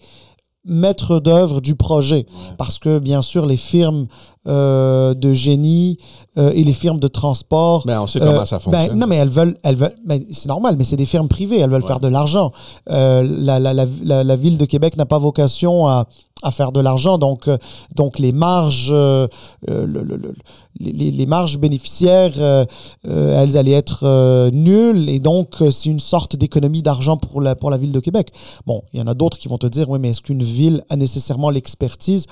[0.63, 2.27] maître d'œuvre du projet.
[2.57, 4.05] Parce que, bien sûr, les firmes
[4.47, 5.97] euh, de génie
[6.37, 7.81] euh, et les firmes de transport.
[7.87, 8.99] Mais on sait comment ça ben, fonctionne.
[8.99, 11.69] non, mais elles veulent, elles veulent, mais c'est normal, mais c'est des firmes privées, elles
[11.71, 12.51] veulent faire de l'argent.
[12.87, 13.85] La, la, la,
[14.23, 16.05] la, ville de Québec n'a pas vocation à,
[16.41, 17.49] à faire de l'argent, donc,
[17.95, 19.27] donc les marges, le,
[19.67, 20.33] le,
[20.79, 22.65] les, les, marges bénéficiaires,
[23.03, 27.77] elles allaient être nulles, et donc c'est une sorte d'économie d'argent pour la, pour la
[27.77, 28.31] ville de Québec.
[28.65, 30.83] Bon, il y en a d'autres qui vont te dire, oui, mais est-ce qu'une ville
[30.89, 32.25] a nécessairement l'expertise?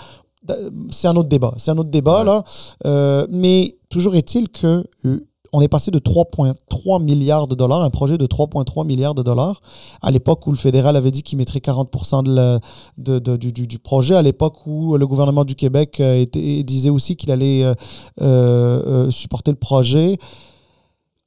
[0.90, 1.54] C'est un autre débat.
[1.58, 2.44] C'est un autre débat, là.
[2.86, 7.90] Euh, mais toujours est-il que euh, on est passé de 3,3 milliards de dollars, un
[7.90, 9.62] projet de 3,3 milliards de dollars,
[10.02, 11.90] à l'époque où le fédéral avait dit qu'il mettrait 40
[12.98, 16.26] de, du, projet, à l'époque où le gouvernement du Québec euh,
[16.64, 17.66] disait aussi qu'il allait
[19.10, 20.18] supporter le projet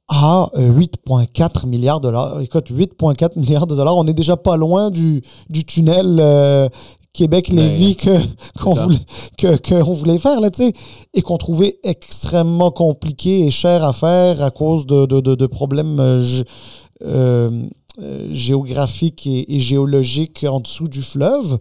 [0.09, 2.41] à 8,4 milliards de dollars.
[2.41, 5.21] Écoute, 8,4 milliards de dollars, on est déjà pas loin du
[5.65, 6.69] tunnel
[7.13, 8.17] Québec-Lévis que,
[8.59, 9.05] qu'on voulait,
[9.37, 10.49] que, voulait faire, là,
[11.13, 16.43] et qu'on trouvait extrêmement compliqué et cher à faire à cause de, de, problèmes euh,
[18.01, 21.59] euh, géographiques et, géologiques en dessous du fleuve.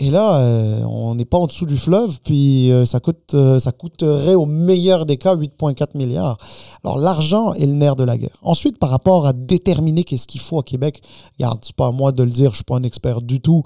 [0.00, 3.60] Et là, euh, on n'est pas en dessous du fleuve, puis euh, ça, coûte, euh,
[3.60, 6.36] ça coûterait au meilleur des cas 8,4 milliards.
[6.82, 8.36] Alors l'argent est le nerf de la guerre.
[8.42, 11.00] Ensuite, par rapport à déterminer qu'est-ce qu'il faut à Québec,
[11.38, 13.62] regarde, c'est pas à moi de le dire, je suis pas un expert du tout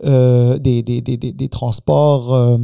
[0.00, 2.58] des, transports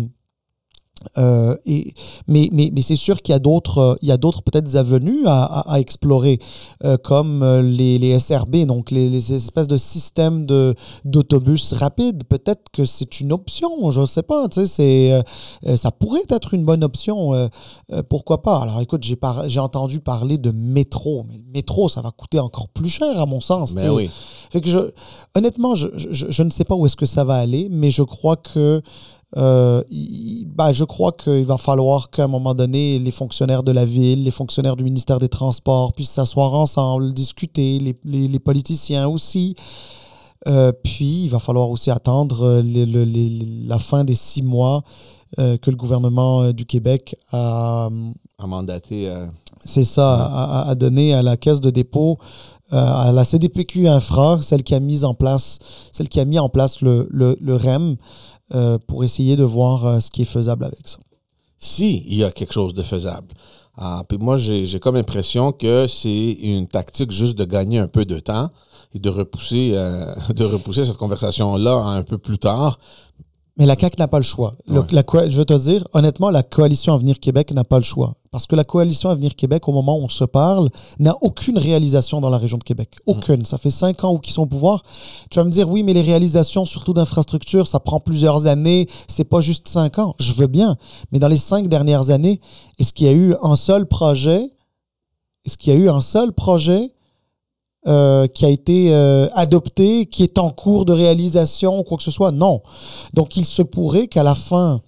[1.16, 1.94] euh, et,
[2.26, 5.26] mais mais, mais c'est sûr qu'il y a d'autres il y a d'autres peut-être avenues
[5.26, 6.38] à, à, explorer
[6.84, 12.24] euh, comme euh, les, les, SRB donc les, les, espèces de systèmes de d'autobus rapides.
[12.24, 15.22] Peut-être que c'est une option je sais pas c'est
[15.76, 17.48] ça pourrait être une bonne option
[18.08, 18.60] pourquoi pas.
[18.62, 22.68] Alors écoute j'ai j'ai entendu parler de métro mais le métro ça va coûter encore
[22.68, 24.10] plus cher à mon sens mais ben oui.
[24.50, 24.78] fait que je
[25.36, 28.02] honnêtement je, je, je ne sais pas où est-ce que ça va aller mais je
[28.02, 28.82] crois que
[29.36, 29.82] euh,
[30.46, 34.24] bah, je crois qu'il va falloir qu'à un moment donné, les fonctionnaires de la ville,
[34.24, 39.54] les fonctionnaires du ministère des Transports puissent s'asseoir ensemble, discuter, les, les, les politiciens aussi.
[40.46, 42.86] Euh, puis, il va falloir aussi attendre euh, les,
[43.66, 44.82] la fin des six mois
[45.36, 47.90] que le gouvernement du Québec a,
[48.38, 49.14] a mandaté.
[49.62, 52.16] C'est ça, a, a, donné à la Caisse de dépôt
[52.70, 55.58] à la CDPQ Infra, celle qui a mis en place,
[55.92, 57.96] celle qui a mis en place le, le, le REM,
[58.54, 60.98] euh, pour essayer de voir euh, ce qui est faisable avec ça.
[61.58, 63.34] Si il y a quelque chose de faisable.
[63.76, 68.04] Ah, puis moi, j'ai comme l'impression que c'est une tactique juste de gagner un peu
[68.04, 68.50] de temps
[68.94, 72.78] et de repousser, euh, de repousser cette conversation-là un peu plus tard
[73.58, 74.54] mais la CAQ n'a pas le choix.
[74.68, 78.14] la, je veux te dire, honnêtement, la coalition Avenir Québec n'a pas le choix.
[78.30, 82.20] Parce que la coalition Avenir Québec, au moment où on se parle, n'a aucune réalisation
[82.20, 82.96] dans la région de Québec.
[83.06, 83.10] Mm.
[83.10, 83.44] Aucune.
[83.44, 84.84] Ça fait cinq ans où ils sont au pouvoir.
[85.30, 88.88] Tu vas me dire, oui, mais les réalisations, surtout d'infrastructures, ça prend plusieurs années.
[89.08, 90.14] C'est pas juste cinq ans.
[90.20, 90.76] Je veux bien.
[91.10, 92.40] Mais dans les cinq dernières années,
[92.78, 94.52] est-ce qu'il y a eu un seul projet?
[95.44, 96.92] Est-ce qu'il y a eu un seul projet
[97.86, 102.02] euh, qui a été euh, adopté, qui est en cours de réalisation ou quoi que
[102.02, 102.32] ce soit.
[102.32, 102.60] Non.
[103.14, 104.80] Donc il se pourrait qu'à la fin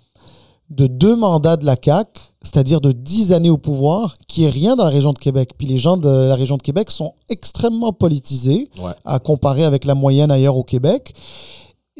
[0.70, 2.08] de deux mandats de la CAC,
[2.42, 5.52] c'est-à-dire de dix années au pouvoir, qu'il n'y ait rien dans la région de Québec.
[5.56, 8.68] Puis les gens de la région de Québec sont extrêmement politisés
[9.04, 11.14] à comparer avec la moyenne ailleurs au Québec.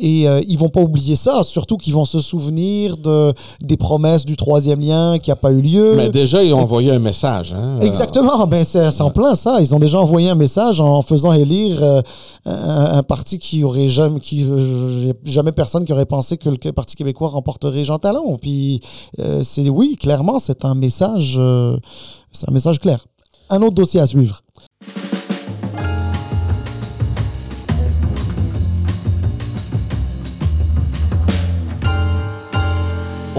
[0.02, 4.24] Et euh, ils vont pas oublier ça, surtout qu'ils vont se souvenir de, des promesses
[4.24, 5.94] du troisième lien qui n'a pas eu lieu.
[5.94, 7.52] Mais déjà, ils ont envoyé un message.
[7.52, 9.60] Hein, Exactement, ben, c'est en plein ça.
[9.60, 12.00] Ils ont déjà envoyé un message en faisant élire euh,
[12.46, 16.96] un, parti qui aurait jamais, qui, euh, jamais personne qui aurait pensé que le Parti
[16.96, 18.38] québécois remporterait Jean Talon.
[18.40, 18.80] Puis
[19.42, 21.38] c'est oui, clairement, c'est un message,
[22.32, 23.04] c'est un message clair.
[23.50, 24.40] Un autre dossier à suivre.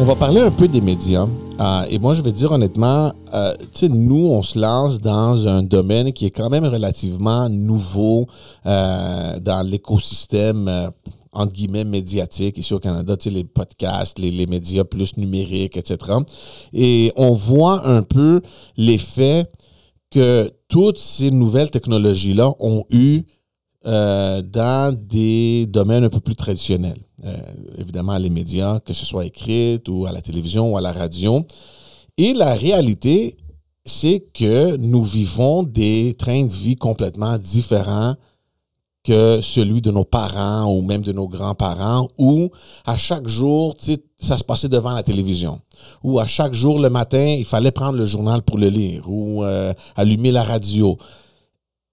[0.01, 1.27] On va parler un peu des médias.
[1.59, 6.11] Euh, et moi, je vais dire honnêtement, euh, nous, on se lance dans un domaine
[6.11, 8.25] qui est quand même relativement nouveau
[8.65, 10.91] euh, dans l'écosystème,
[11.31, 15.97] entre guillemets, médiatique ici au Canada, les podcasts, les, les, médias plus numériques, etc.
[16.73, 18.41] Et on voit un peu
[18.77, 19.45] l'effet
[20.09, 23.21] que toutes ces nouvelles technologies-là ont eu
[23.83, 26.99] dans des domaines un peu plus traditionnels.
[27.23, 27.37] Euh,
[27.77, 31.45] évidemment les médias, que ce soit écrite ou à la télévision ou à la radio.
[32.17, 33.37] Et la réalité
[33.85, 38.15] c'est que nous vivons des trains de vie complètement différents
[39.03, 42.51] que celui de nos parents ou même de nos grands-parents, où
[42.85, 43.75] à chaque jour,
[44.19, 45.59] ça se passait devant la télévision,
[46.03, 49.43] ou à chaque jour le matin, il fallait prendre le journal pour le lire, ou
[49.43, 50.99] euh, allumer la radio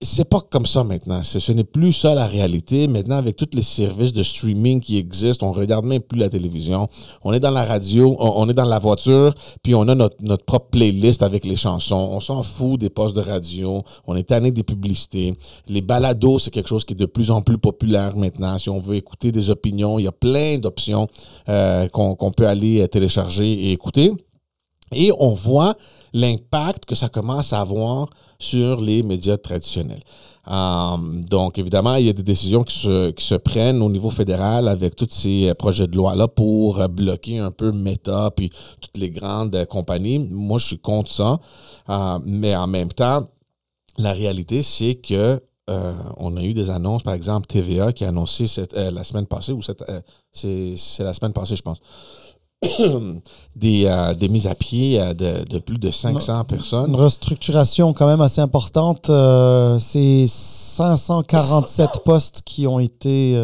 [0.00, 1.24] c'est pas comme ça maintenant.
[1.24, 2.86] Ce, n'est plus ça la réalité.
[2.86, 6.86] Maintenant, avec tous les services de streaming qui existent, on regarde même plus la télévision.
[7.24, 10.70] On est dans la radio, on, est dans la voiture, puis on a notre, propre
[10.70, 12.10] playlist avec les chansons.
[12.12, 13.82] On s'en fout des postes de radio.
[14.06, 15.34] On est tanné des publicités.
[15.66, 18.56] Les balados, c'est quelque chose qui est de plus en plus populaire maintenant.
[18.58, 21.08] Si on veut écouter des opinions, il y a plein d'options
[21.48, 24.12] euh, qu'on peut aller télécharger et écouter.
[24.92, 25.76] Et on voit
[26.12, 30.02] l'impact que ça commence à avoir sur les médias traditionnels.
[30.50, 30.96] Euh,
[31.28, 34.68] donc, évidemment, il y a des décisions qui se, qui se, prennent au niveau fédéral
[34.68, 39.66] avec tous ces projets de loi-là pour bloquer un peu Meta puis toutes les grandes
[39.66, 40.18] compagnies.
[40.18, 41.38] Moi, je suis contre ça.
[41.90, 43.26] Euh, mais en même temps,
[43.98, 48.08] la réalité, c'est que euh, on a eu des annonces, par exemple, TVA qui a
[48.08, 49.60] annoncé cette, la semaine passée, ou
[50.32, 51.80] c'est la semaine passée, je pense,
[53.56, 56.90] des, euh, des, mises à pied euh, de, de, plus de 500 personnes.
[56.90, 59.10] Une restructuration quand même assez importante.
[59.10, 63.36] Euh, c'est 547 postes qui ont été,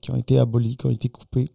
[0.00, 1.48] qui ont été abolis, qui ont été coupés.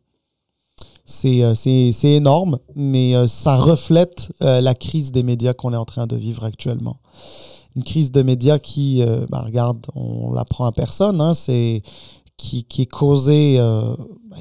[1.06, 6.44] C'est énorme, mais ça reflète la crise des médias qu'on est en train de vivre
[6.44, 6.98] actuellement.
[7.76, 11.82] Une crise de médias qui, bah, regarde, on l'apprend à personne, hein, c'est
[12.38, 13.60] qui, qui, est causée,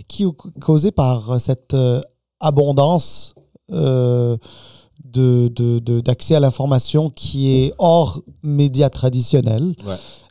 [0.08, 1.74] qui est causée par cette
[2.40, 3.34] abondance
[3.72, 4.36] euh,
[6.04, 9.74] d'accès à l'information qui est hors médias traditionnels.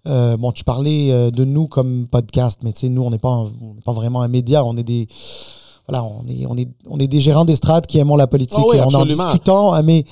[0.08, 3.18] Euh, bon, tu parlais euh, de nous comme podcast, mais tu sais, nous, on n'est
[3.18, 3.46] pas,
[3.84, 5.08] pas vraiment un média, on est des
[5.88, 8.76] voilà, on est, on est, on est des gérants d'estrade qui aimons la politique ah
[8.76, 10.04] et on en discutant, hein, mais,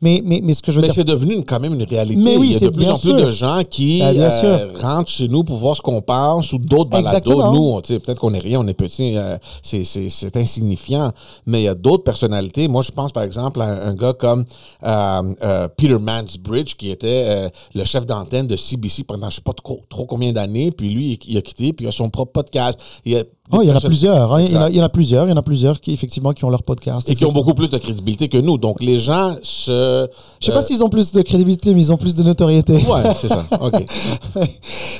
[0.00, 0.94] mais, mais, mais ce que je veux mais dire.
[0.94, 2.22] c'est devenu quand même une réalité.
[2.22, 5.10] Mais oui, Il y a de plus en plus de gens qui ben, euh, rentrent
[5.10, 7.52] chez nous pour voir ce qu'on pense ou d'autres balados.
[7.52, 11.10] Nous, peut-être qu'on est rien, on est petit, euh, c'est insignifiant,
[11.46, 12.68] mais il y a d'autres personnalités.
[12.68, 14.44] Moi, je pense par exemple à un gars comme
[14.84, 19.80] euh, Peter Mansbridge qui était le chef d'antenne de CBC pendant je sais pas trop,
[19.88, 22.78] trop combien d'années, puis lui, il a quitté, puis il a son propre podcast.
[23.04, 24.32] Il a Oh, il y en a plusieurs.
[24.32, 24.40] Hein.
[24.40, 25.26] Il, y en a, plusieurs.
[25.26, 27.10] Il y en a plusieurs qui, effectivement, qui ont leur podcast.
[27.10, 28.56] Et qui ont beaucoup plus de crédibilité que nous.
[28.56, 30.08] Donc, les gens se.
[30.40, 32.72] Je sais pas euh, s'ils ont plus de crédibilité, mais ils ont plus de notoriété.
[32.72, 33.44] Ouais, c'est ça.
[33.60, 33.84] OK.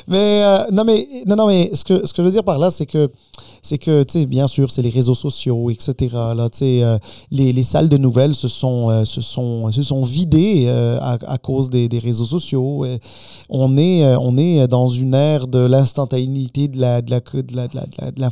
[0.09, 2.59] mais, euh, non, mais, non, non, mais ce que, ce que je veux dire par
[2.59, 3.11] là, c'est que
[3.63, 6.15] c'est que, tu sais, bien sûr, c'est les réseaux sociaux, etc.
[6.37, 6.99] Là, tu sais, euh,
[7.31, 11.71] les, les, salles de nouvelles se sont, se sont, se sont vidées à, à, cause
[11.71, 12.85] des, des, réseaux sociaux.
[13.49, 18.21] on, est, on est dans une ère de l'instantanéité de l'information la, de la, de
[18.21, 18.31] la,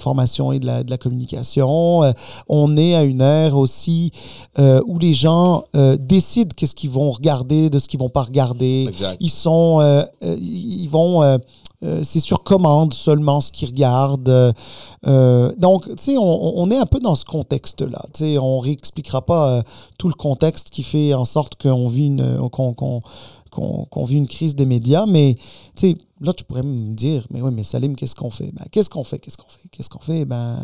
[0.52, 2.02] et de la, de la communication.
[2.48, 4.12] on est à une ère aussi
[4.58, 5.64] où les gens
[5.98, 8.90] décident qu'est-ce qu'ils vont regarder, de ce qu'ils vont pas regarder.
[9.20, 11.38] Ils sont, ils vont
[11.84, 14.54] euh, c'est sur commande seulement ce qu'ils regardent.
[15.06, 18.02] Euh, donc, tu sais, on, est un peu dans ce contexte-là.
[18.14, 19.62] Tu sais, on réexpliquera pas euh,
[19.98, 24.66] tout le contexte qui fait en sorte qu'on vit une, qu'on, vit une crise des
[24.66, 25.34] médias, mais
[25.76, 28.52] tu sais, là, tu pourrais me dire, mais oui, mais Salim, qu'est-ce qu'on fait?
[28.52, 29.18] Ben, qu'est-ce qu'on fait?
[29.18, 29.68] Qu'est-ce qu'on fait?
[29.70, 30.24] Qu'est-ce qu'on fait?
[30.24, 30.56] Ben,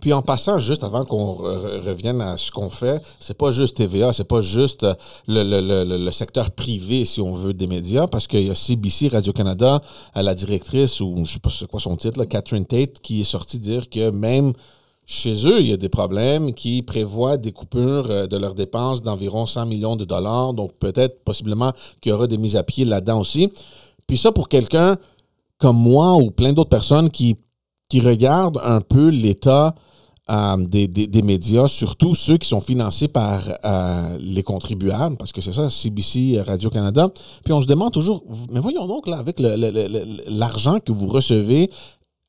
[0.00, 4.12] puis en passant, juste avant qu'on revienne à ce qu'on fait, c'est pas juste TVA,
[4.12, 4.94] c'est pas juste euh,
[5.28, 9.80] le, secteur privé, si on veut, des médias, parce qu'il y a CBC, Radio-Canada,
[10.14, 13.58] la directrice, ou je sais pas c'est quoi son titre, Catherine Tate, qui est sortie
[13.58, 14.52] dire que même
[15.06, 19.02] chez eux, il y a des problèmes qui prévoient des coupures euh, de leurs dépenses
[19.02, 20.54] d'environ 100 millions de dollars.
[20.54, 23.52] Donc, peut-être, possiblement, qu'il y aura des mises à pied là-dedans aussi.
[24.06, 24.98] Puis ça, pour quelqu'un
[25.58, 27.36] comme moi ou plein d'autres personnes qui,
[27.88, 29.74] qui regardent un peu l'état
[30.30, 35.40] euh, des, des, médias, surtout ceux qui sont financés par euh, les contribuables, parce que
[35.40, 37.10] c'est ça, CBC, Radio-Canada.
[37.44, 41.70] Puis on se demande toujours, mais voyons donc, là, avec l'argent que vous recevez,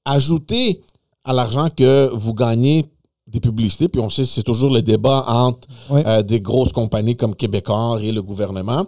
[0.05, 0.81] ajoutez
[1.23, 2.85] à l'argent que vous gagnez
[3.27, 7.35] des publicités, puis on sait c'est toujours le débat entre euh, des grosses compagnies comme
[7.35, 8.85] Québécois et le gouvernement.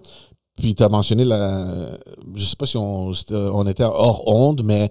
[0.56, 1.98] Puis tu as mentionné, la,
[2.34, 3.12] je sais pas si on,
[3.68, 4.90] était hors onde, mais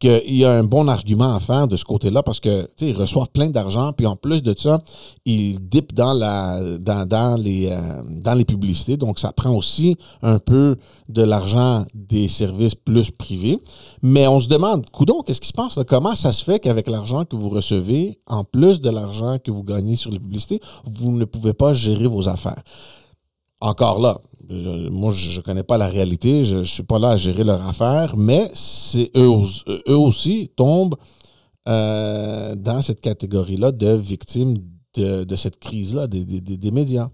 [0.00, 3.30] qu'il y a un bon argument à faire de ce côté-là parce que ils reçoivent
[3.30, 4.80] plein d'argent, puis en plus de ça,
[5.24, 8.96] ils dipent dans, la, dans, les, euh, dans les publicités.
[8.96, 10.76] Donc, ça prend aussi un peu
[11.08, 13.60] de l'argent des services plus privés.
[14.02, 15.78] Mais on se demande, coudon, qu'est-ce qui se passe?
[15.86, 19.62] Comment ça se fait qu'avec l'argent que vous recevez, en plus de l'argent que vous
[19.62, 22.62] gagnez sur les publicités, vous ne pouvez pas gérer vos affaires?
[23.64, 24.18] Encore là,
[24.90, 27.66] moi, je ne connais pas la réalité, je ne suis pas là à gérer leur
[27.66, 29.30] affaire, mais c'est eux,
[29.96, 30.96] aussi tombent
[31.66, 34.56] euh, dans cette catégorie-là de victimes
[34.96, 37.08] de, cette crise-là des, des, des, médias?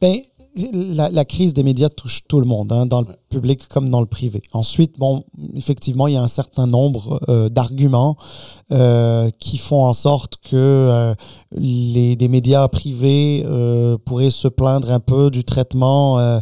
[0.00, 0.18] Bien,
[0.56, 4.00] la, la, crise des médias touche tout le monde, hein, dans le public comme dans
[4.00, 4.42] le privé.
[4.52, 8.16] Ensuite, bon, effectivement, il y a un certain nombre euh, d'arguments
[8.70, 11.14] euh, qui font en sorte que euh,
[11.52, 16.40] les des médias privés euh, pourraient se plaindre un peu du traitement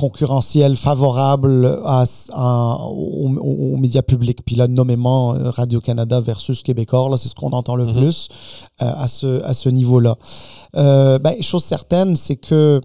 [0.00, 2.04] concurrentiel favorable à,
[2.88, 4.44] aux, médias publics.
[4.44, 7.98] Puis là, nommément Radio-Canada versus Québécois, là, c'est ce qu'on entend le mm-hmm.
[7.98, 8.28] plus
[8.78, 10.16] à ce, à ce niveau-là.
[10.76, 12.80] Euh, ben, chose certaine, c'est que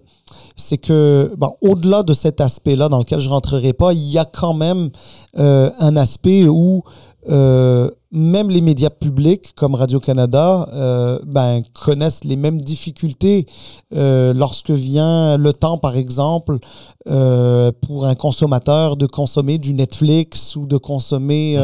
[0.56, 4.24] c'est que, bon, au-delà de cet aspect-là, dans lequel je rentrerai pas, il y a
[4.24, 4.90] quand même
[5.38, 6.82] euh, un aspect où
[7.28, 13.46] euh, même les médias publics comme Radio-Canada euh, ben, connaissent les mêmes difficultés
[13.94, 16.58] euh, lorsque vient le temps, par exemple,
[17.08, 21.58] euh, pour un consommateur de consommer du Netflix ou de consommer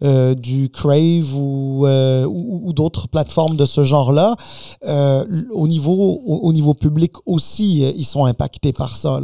[0.00, 0.34] mhm.
[0.34, 4.36] du Crave ou, ou, d'autres plateformes de ce genre-là.
[4.84, 9.20] au, niveau, au, niveau public aussi, ils sont impactés par ça.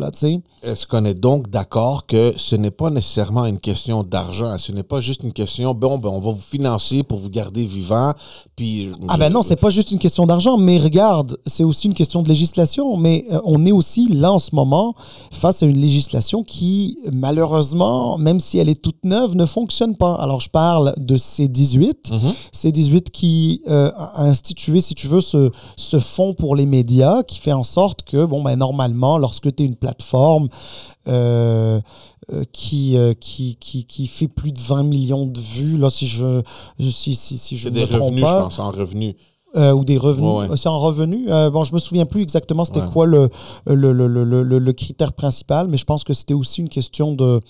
[0.62, 4.83] Est-ce qu'on est donc d'accord que ce n'est pas nécessairement une question d'argent, ce n'est
[4.83, 8.12] pas juste une question, bon, ben, on va vous financer pour vous garder vivant.
[8.56, 11.94] Puis, ah ben non, c'est pas juste une question d'argent, mais regarde, c'est aussi une
[11.94, 12.96] question de législation.
[12.98, 14.94] Mais euh, on est aussi là en ce moment
[15.30, 20.14] face à une législation qui, malheureusement, même si elle est toute neuve, ne fonctionne pas.
[20.16, 22.32] Alors je parle de C18, mhm.
[22.52, 27.38] C18 qui euh, a institué, si tu veux, ce, ce fonds pour les médias qui
[27.38, 30.48] fait en sorte que, bon, ben normalement, lorsque tu es une plateforme,
[31.08, 31.80] euh,
[32.52, 36.42] qui, euh, qui, qui, qui, fait plus de 20 millions de vues, là, si je,
[36.78, 39.14] si, si, si je me des revenus, je pense, en revenus.
[39.54, 40.50] Euh, ou des revenus.
[40.56, 41.28] C'est en revenus.
[41.28, 43.28] bon, je me souviens plus exactement c'était quoi le
[43.66, 47.40] le, le, le, le, critère principal, mais je pense que c'était aussi une question de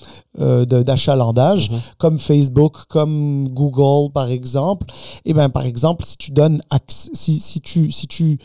[0.82, 1.94] d'achalandage, mm-hmm.
[1.98, 4.86] comme Facebook, comme Google, par exemple.
[5.24, 8.38] Et eh ben, par exemple, si tu donnes si, si tu si tu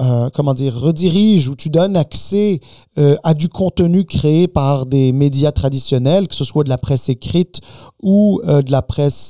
[0.00, 2.58] euh, comment dire, redirige ou tu donnes accès
[2.98, 7.08] euh, à du contenu créé par des médias traditionnels, que ce soit de la presse
[7.08, 7.60] écrite
[8.02, 9.28] ou euh, de la presse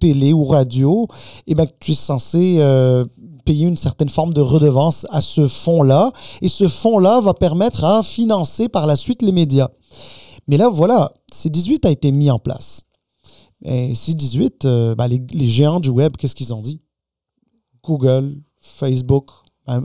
[0.00, 1.06] télé ou radio,
[1.46, 2.58] et eh ben, tu es censé
[3.44, 6.10] payer une certaine forme de redevance à ce fonds-là.
[6.42, 9.68] Et ce fonds-là va permettre à financer par la suite les médias.
[10.48, 12.82] Mais là, voilà, C18 a été mis en place.
[13.64, 16.82] Et C18, ben, les, géants du web, qu'est-ce qu'ils ont dit?
[17.84, 19.30] Google, Facebook,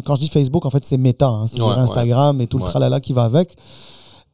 [0.04, 3.00] quand je dis Facebook, en fait, c'est Meta, hein, c'est Instagram et tout le tralala
[3.00, 3.56] qui va avec.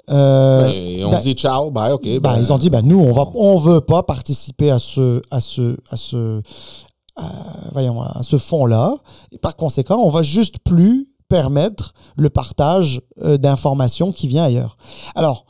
[0.10, 2.20] Euh, ben, on ben, dit ciao, bah ok.
[2.20, 5.40] Ben, ils ont dit, ben, nous, on va, on veut pas participer à ce, à
[5.40, 6.42] ce, à ce,
[7.72, 8.96] voyons, à ce fonds-là.
[9.42, 14.76] Par conséquent, on va juste plus permettre le partage euh, d'informations qui vient ailleurs.
[15.16, 15.46] Alors,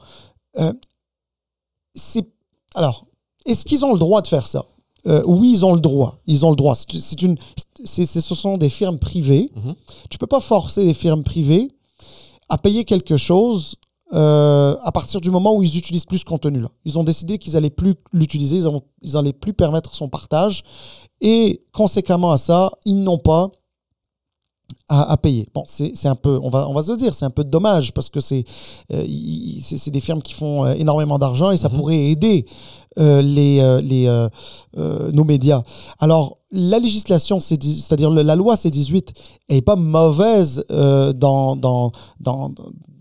[1.96, 2.28] c'est,
[2.76, 3.06] alors,
[3.46, 4.66] est-ce qu'ils ont le droit de faire ça?
[5.08, 6.20] Euh, oui, ils ont le droit.
[6.28, 6.76] Ils ont le droit.
[6.76, 7.38] C'est une,
[7.84, 9.52] c'est, ce sont des firmes privées.
[9.56, 9.76] Mhm.
[10.10, 11.72] Tu peux pas forcer les firmes privées
[12.50, 13.76] à payer quelque chose
[14.14, 16.70] euh, à partir du moment où ils utilisent plus ce contenu-là.
[16.84, 18.68] Ils ont décidé qu'ils allaient plus l'utiliser, ils,
[19.02, 20.64] ils allaient plus permettre son partage.
[21.22, 23.52] Et conséquemment à ça, ils n'ont pas
[24.90, 25.48] à, payer.
[25.54, 27.94] Bon, c'est un peu, on va, on va se le dire, c'est un peu dommage
[27.94, 28.44] parce que c'est
[28.92, 31.76] euh, des firmes qui font euh, énormément d'argent et ça mhm.
[31.78, 32.46] pourrait aider
[33.00, 34.28] euh, les, les,
[35.14, 35.62] nos médias.
[36.00, 39.14] Alors, la législation, c'est-à-dire la loi C18,
[39.50, 42.52] n'est pas mauvaise dans, dans, dans,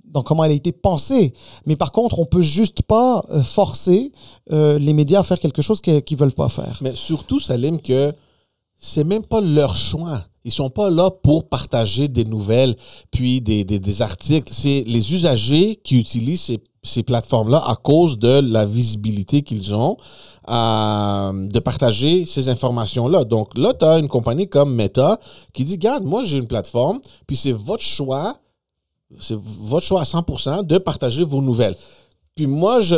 [0.04, 1.32] dans comment elle a été pensée.
[1.66, 4.12] Mais par contre, on peut juste pas forcer
[4.48, 6.78] les médias à faire quelque chose qu'ils ne veulent pas faire.
[6.82, 8.14] Mais surtout, Salim, que
[8.80, 10.22] c'est même pas leur choix.
[10.44, 12.76] Ils sont pas là pour partager des nouvelles,
[13.10, 14.52] puis des, des, articles.
[14.52, 19.96] C'est les usagers qui utilisent ces, ces plateformes-là à cause de la visibilité qu'ils ont
[20.48, 23.24] euh, de partager ces informations-là.
[23.24, 25.20] Donc là, tu as une compagnie comme Meta
[25.52, 28.36] qui dit, regarde, moi j'ai une plateforme, puis c'est votre choix,
[29.20, 31.76] c'est votre choix à 100% de partager vos nouvelles.
[32.40, 32.94] Puis moi, je,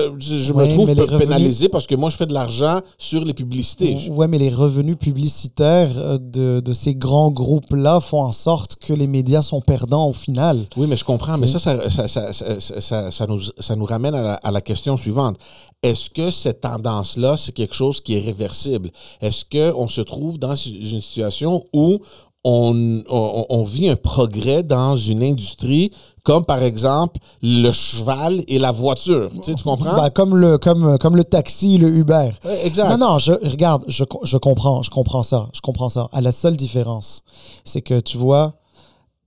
[0.53, 3.97] me trouve pénalisé parce que moi, je fais de l'argent sur les publicités.
[4.09, 8.93] Oui, mais les revenus publicitaires euh, de, de ces grands groupes-là font en sorte que
[8.93, 10.67] les médias sont perdants au final.
[10.77, 11.39] Oui, mais je comprends.
[11.39, 14.97] Mais ça ça, ça, ça, ça, nous, ça nous ramène à la, à la question
[14.97, 15.39] suivante.
[15.83, 18.93] Est-ce que cette tendance-là, c'est quelque chose qui est réversible?
[19.21, 21.99] Est-ce qu'on se trouve dans une situation où
[22.45, 25.93] on, on, on, vit un progrès dans une industrie
[26.25, 29.31] comme par exemple le cheval et la voiture.
[29.31, 29.97] Tu, sais, tu comprends?
[29.97, 32.31] Ben, comme, le, comme, comme le taxi, le Uber.
[32.65, 32.91] exact.
[32.91, 35.49] Non, non, je, regarde, je, je, comprends, je comprends ça.
[35.53, 36.09] Je comprends ça.
[36.13, 37.23] À la seule différence,
[37.65, 38.55] c'est que tu vois,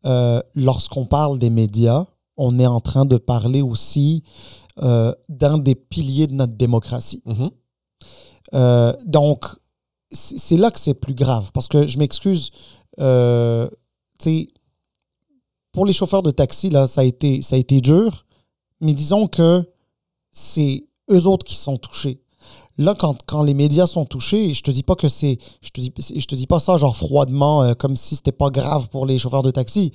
[0.06, 2.06] euh, lorsqu'on parle des médias,
[2.38, 4.24] on est en train de parler aussi
[4.84, 7.24] euh, d'un des piliers de notre démocratie.
[7.26, 7.50] Mm-hmm.
[8.54, 9.46] Euh, donc,
[10.12, 11.52] c'est là que c'est plus grave.
[11.54, 12.52] Parce que je m'excuse,
[13.00, 13.70] euh,
[15.72, 18.26] pour les chauffeurs de taxi, là, ça a été, ça a été dur.
[18.82, 19.64] Mais disons que
[20.32, 22.22] c'est eux autres qui sont touchés.
[22.78, 25.38] Là, quand, quand les médias sont touchés, je te dis pas que c'est.
[25.62, 28.50] Je te dis, je te dis pas ça genre froidement, euh, comme si c'était pas
[28.50, 29.92] grave pour les chauffeurs de taxi.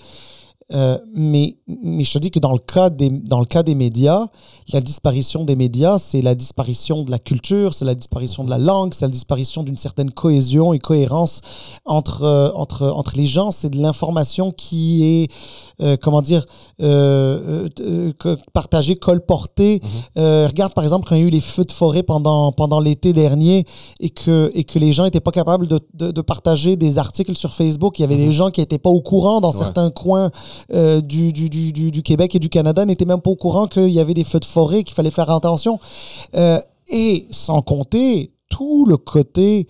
[0.72, 3.74] Euh, mais, mais je te dis que dans le, cas des, dans le cas des
[3.74, 4.26] médias,
[4.72, 8.58] la disparition des médias, c'est la disparition de la culture, c'est la disparition de la
[8.58, 11.40] langue, c'est la disparition d'une certaine cohésion et cohérence
[11.86, 13.50] entre, euh, entre, entre les gens.
[13.50, 15.32] C'est de l'information qui est,
[15.80, 16.46] euh, comment dire,
[18.52, 19.80] partagée, colportée.
[19.80, 20.46] Mm-hmm.
[20.46, 23.12] regarde par exemple quand il y a eu les feux de forêt pendant, pendant l'été
[23.12, 23.64] dernier
[23.98, 27.54] et que, et que les gens n'étaient pas capables de, de, partager des articles sur
[27.54, 27.98] Facebook.
[27.98, 28.32] Il y avait des mm-hmm.
[28.32, 30.30] gens qui n'étaient pas au courant dans certains coins
[30.72, 33.90] euh, du, du, du, du, Québec et du Canada n'étaient même pas au courant qu'il
[33.90, 35.78] y avait des feux de forêt, qu'il fallait faire attention.
[36.34, 39.68] Euh, et sans compter tout le côté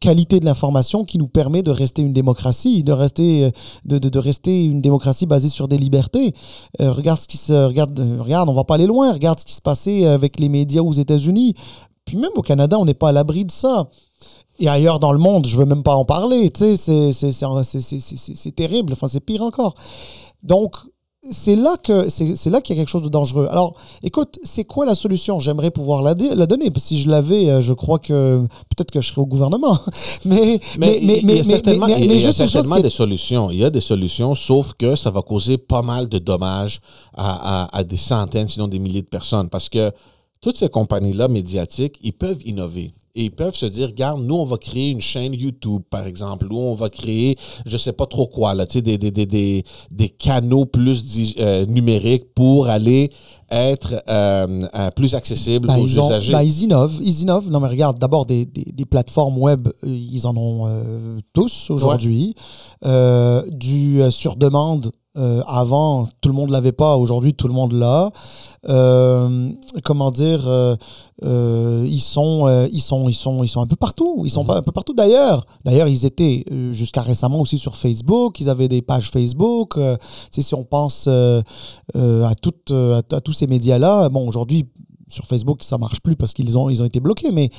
[0.00, 3.50] qualité de l'information qui nous permet de rester une démocratie, de rester, euh,
[3.84, 6.34] de, de, rester une démocratie basée sur des libertés.
[6.78, 9.12] regarde ce qui se regarde, regarde, on va pas aller loin.
[9.12, 11.54] Regarde ce qui se passait avec les médias aux États-Unis.
[12.06, 13.90] Puis même au Canada, on n'est pas à l'abri de ça
[14.60, 18.92] et ailleurs dans le monde, je veux même pas en parler, tu sais, c'est terrible,
[18.92, 19.74] enfin c'est pire encore.
[20.42, 20.76] Donc,
[21.30, 23.46] c'est là que c'est là qu'il y a quelque chose de dangereux.
[23.50, 25.38] Alors, écoute, c'est quoi la solution?
[25.38, 26.72] J'aimerais pouvoir la, la, donner.
[26.78, 29.78] Si je l'avais, euh, je crois que peut-être que je serais au gouvernement.
[30.24, 33.50] mais mais mais mais il y a certainement, il y a certainement des solutions.
[33.50, 36.80] Il y a des solutions, sauf que ça va causer pas mal de dommages
[37.14, 39.92] à, à, à des centaines, sinon des milliers de personnes, parce que
[40.40, 42.92] toutes ces compagnies-là médiatiques, ils peuvent innover.
[43.14, 46.46] Et ils peuvent se dire, regarde, nous, on va créer une chaîne YouTube, par exemple,
[46.50, 47.36] ou on va créer,
[47.66, 52.32] je sais pas trop quoi, là, des, des, des, des, des canaux plus euh, numériques
[52.34, 53.10] pour aller
[53.50, 56.32] être euh, euh, plus accessible bah, aux usagers.
[56.32, 57.50] bah, ils innovent, ils innovent.
[57.50, 60.68] Non, mais regarde, d'abord, des, des, des, plateformes web, ils en ont
[61.32, 62.34] tous aujourd'hui.
[63.50, 66.96] du sur demande, euh, avant, tout le monde l'avait pas.
[66.96, 68.12] Aujourd'hui, tout le monde l'a.
[68.68, 69.50] Euh,
[69.82, 70.76] comment dire euh,
[71.88, 74.22] Ils sont, ils sont, ils sont, ils sont un peu partout.
[74.24, 74.50] Ils sont mhm.
[74.50, 74.94] un peu partout.
[74.94, 78.38] D'ailleurs, d'ailleurs, ils étaient jusqu'à récemment aussi sur Facebook.
[78.40, 79.78] Ils avaient des pages Facebook.
[80.30, 84.68] si on pense à toutes, à, tous ces médias-là, bon, aujourd'hui,
[85.10, 87.50] sur Facebook, ça marche plus parce qu'ils ont, ils ont été bloqués, mais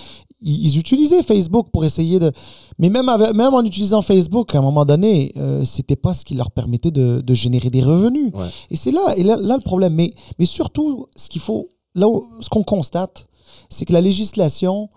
[0.42, 2.32] ils, utilisaient Facebook pour essayer de.
[2.80, 6.36] Mais même, même en utilisant Facebook, à un moment donné, euh, c'était pas ce qui
[6.36, 8.32] leur permettait de, de générer des revenus.
[8.70, 9.94] Et c'est là, et là, là, le problème.
[9.94, 12.08] Mais, mais surtout, ce qu'il faut, là
[12.40, 13.28] ce qu'on constate,
[13.70, 14.90] c'est que la législation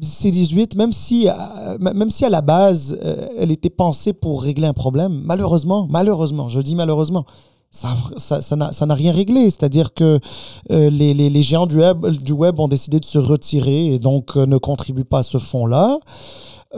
[0.00, 1.32] C18, même si, euh,
[1.78, 6.48] même si à la base, euh, elle était pensée pour régler un problème, malheureusement, malheureusement,
[6.48, 7.26] je dis malheureusement,
[7.70, 9.44] ça ça, n'a rien réglé.
[9.50, 10.18] C'est-à-dire que
[10.70, 14.36] euh, les, les, géants du web, du web ont décidé de se retirer et donc
[14.36, 15.98] euh, ne contribuent pas à ce fonds-là.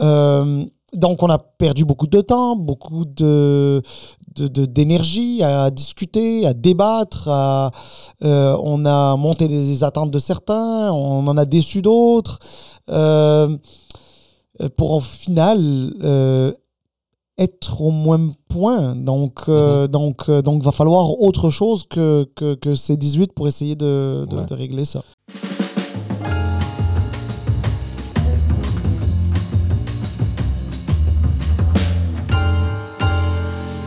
[0.01, 0.63] Euh,
[0.93, 3.81] donc on a perdu beaucoup de temps, beaucoup de,
[4.35, 7.29] d'énergie à discuter, à débattre.
[8.21, 12.37] On a monté des attentes de certains, on en a déçu d'autres.
[14.77, 16.53] pour au final
[17.37, 18.95] être au moins point.
[18.95, 19.87] Donc, euh, mhm.
[19.87, 24.25] donc, euh, donc, va falloir autre chose que, que, que ces 18 pour essayer de,
[24.29, 25.03] de, de régler ça.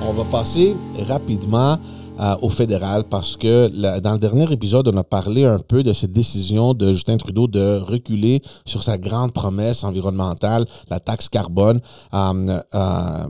[0.09, 0.75] On va passer
[1.09, 1.79] rapidement
[2.19, 3.69] euh, au fédéral parce que
[4.01, 7.47] dans le dernier épisode, on a parlé un peu de cette décision de Justin Trudeau
[7.47, 11.81] de reculer sur sa grande promesse environnementale, la taxe carbone,
[12.15, 13.27] euh, euh,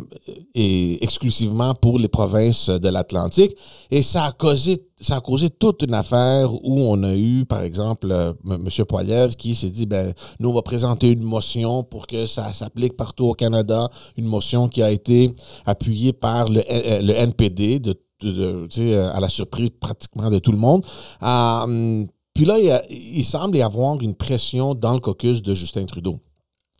[0.54, 3.56] et exclusivement pour les provinces de l'Atlantique.
[3.90, 7.60] Et ça a causé ça a causé toute une affaire où on a eu, par
[7.60, 8.68] exemple, M.
[8.88, 12.96] Poiliev qui s'est dit, ben, nous, on va présenter une motion pour que ça s'applique
[12.96, 15.34] partout au Canada, une motion qui a été
[15.66, 16.62] appuyée par le,
[17.02, 17.78] le NPD
[18.24, 20.86] euh, à la surprise pratiquement de tout le monde.
[21.22, 22.56] Euh, puis là,
[22.88, 26.18] il, semble y avoir une pression dans le caucus de Justin Trudeau.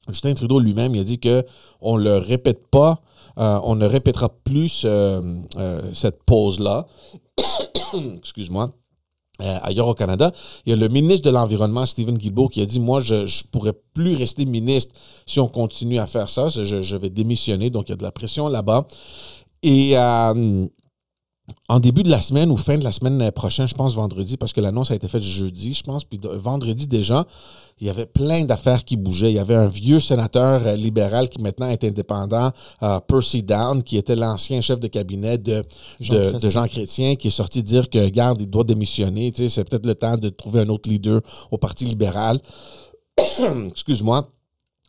[0.09, 1.45] Justin Trudeau lui-même, il a dit que
[1.83, 3.03] on le répète pas,
[3.39, 4.87] euh, on ne répétera plus
[5.93, 6.87] cette pause-là.
[8.19, 8.73] Excuse-moi.
[9.39, 10.33] ailleurs au Canada,
[10.65, 13.51] il y a le ministre de l'Environnement, Stephen Guilbeault, qui a dit Moi, je ne
[13.51, 14.95] pourrais plus rester ministre
[15.27, 16.49] si on continue à faire ça.
[16.49, 17.69] Je, je vais démissionner.
[17.69, 18.87] Donc, il y a de la pression là-bas.
[19.63, 19.97] Et
[21.69, 24.53] en début de la semaine ou fin de la semaine prochaine, je pense vendredi, parce
[24.53, 27.27] que l'annonce a été faite jeudi, je pense, puis vendredi déjà,
[27.79, 29.31] il y avait plein d'affaires qui bougeaient.
[29.31, 33.83] Il y avait un vieux sénateur euh, libéral qui maintenant est indépendant, euh, Percy Down,
[33.83, 35.63] qui était l'ancien chef de cabinet de
[36.01, 39.31] Jean, Chrétien, qui est sorti dire que, garde, il doit démissionner.
[39.31, 41.21] Tu sais, c'est peut-être le temps de trouver un autre leader
[41.51, 42.41] au Parti libéral.
[43.69, 44.31] Excuse-moi.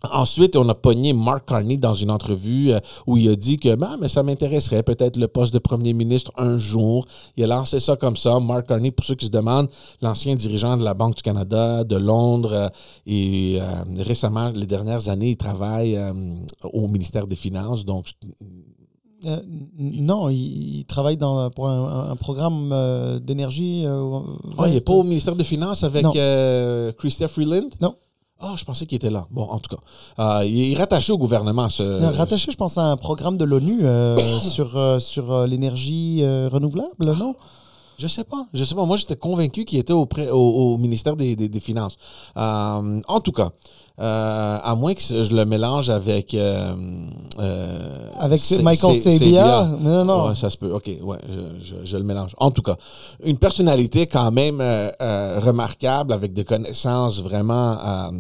[0.04, 3.74] Ensuite, on a pogné Mark Carney dans une entrevue euh, où il a dit que
[3.76, 7.08] ben, mais ça m'intéresserait peut-être le poste de premier ministre un jour.
[7.36, 8.40] Il a lancé ça comme ça.
[8.40, 9.70] Mark Carney, pour ceux qui se demandent,
[10.02, 12.70] l'ancien dirigeant de la Banque du Canada, de Londres, euh,
[13.08, 16.00] et euh, récemment, les dernières années, il travaille
[16.64, 17.84] au ministère des Finances.
[17.84, 18.08] Donc,
[19.80, 23.84] non, il, travaille dans, pour un, programme d'énergie.
[24.58, 26.06] Ah, il n'est pas au ministère des Finances avec
[26.98, 27.70] Christophe Freeland?
[27.82, 27.96] Non.
[28.40, 29.26] Ah, je pensais qu'il était là.
[29.32, 29.82] Bon, en tout cas,
[30.20, 31.70] euh, il est rattaché au gouvernement.
[31.70, 31.84] Ce...
[32.16, 37.36] Rattaché, je pense, à un programme de l'ONU euh, sur, euh, sur l'énergie renouvelable, non?
[37.98, 38.46] Je sais pas.
[38.54, 38.86] Je sais pas.
[38.86, 41.98] Moi, j'étais convaincu qu'il était auprès, au, ministère des, des Finances.
[42.36, 43.52] en tout cas,
[44.00, 46.36] euh, à moins que je le mélange avec.
[46.36, 46.76] Euh,
[47.40, 49.66] euh, avec Michael Sabia?
[49.80, 50.28] Non, non.
[50.28, 50.72] Ouais, ça se peut.
[50.72, 51.18] OK, ouais,
[51.62, 52.36] je, je, le mélange.
[52.38, 52.76] En tout cas,
[53.24, 54.62] une personnalité quand même
[55.00, 58.12] remarquable avec des connaissances vraiment.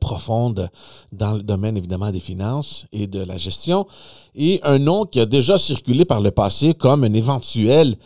[0.00, 0.68] Profondes
[1.12, 3.86] dans le domaine évidemment des finances et de la gestion,
[4.34, 7.96] et un nom qui a déjà circulé par le passé comme un éventuel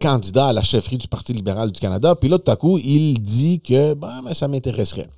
[0.00, 2.14] candidat à la chefferie du Parti libéral du Canada.
[2.14, 5.08] Puis là, tout à coup, il dit que ben, ça m'intéresserait.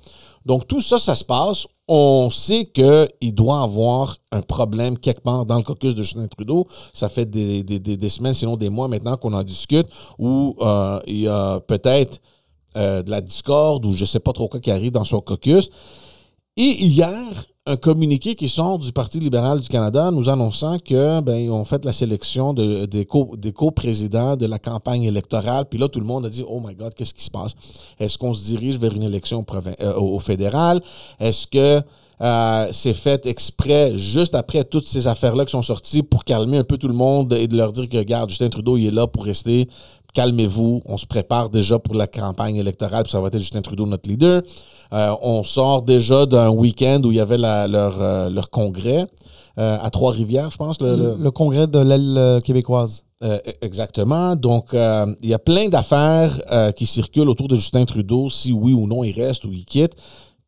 [0.45, 1.67] Donc, tout ça, ça se passe.
[1.87, 6.67] On sait qu'il doit avoir un problème quelque part dans le caucus de Justin Trudeau.
[6.93, 9.87] Ça fait des, semaines, sinon des mois maintenant qu'on en discute,
[10.17, 12.21] où euh, il y a peut-être
[12.77, 15.21] euh, de la discorde ou je ne sais pas trop quoi qui arrive dans son
[15.21, 15.69] caucus.
[16.57, 21.63] Et hier, un communiqué qui sort du Parti libéral du Canada nous annonçant que ben
[21.65, 25.65] fait la sélection des co-présidents de la campagne électorale.
[25.69, 27.53] Puis là, tout le monde a dit Oh my God, qu'est-ce qui se passe?
[27.99, 30.81] Est-ce qu'on se dirige vers une élection euh, au, fédéral?
[31.19, 31.81] Est-ce que
[32.21, 36.63] euh, c'est fait exprès juste après toutes ces affaires-là qui sont sorties pour calmer un
[36.63, 39.07] peu tout le monde et de leur dire que, regarde, Justin Trudeau, il est là
[39.07, 39.67] pour rester.
[40.13, 43.85] Calmez-vous, on se prépare déjà pour la campagne électorale, puis ça va être Justin Trudeau,
[43.85, 44.41] notre leader.
[44.93, 49.07] Euh, on sort déjà d'un week-end où il y avait leur, euh, leur congrès
[49.57, 50.81] euh, à Trois-Rivières, je pense.
[50.81, 53.03] Le, congrès de l'aile québécoise.
[53.23, 54.35] E-, exactement.
[54.35, 56.41] Donc, il y a plein d'affaires
[56.75, 59.95] qui circulent autour de Justin Trudeau, si oui ou non il reste ou il quitte.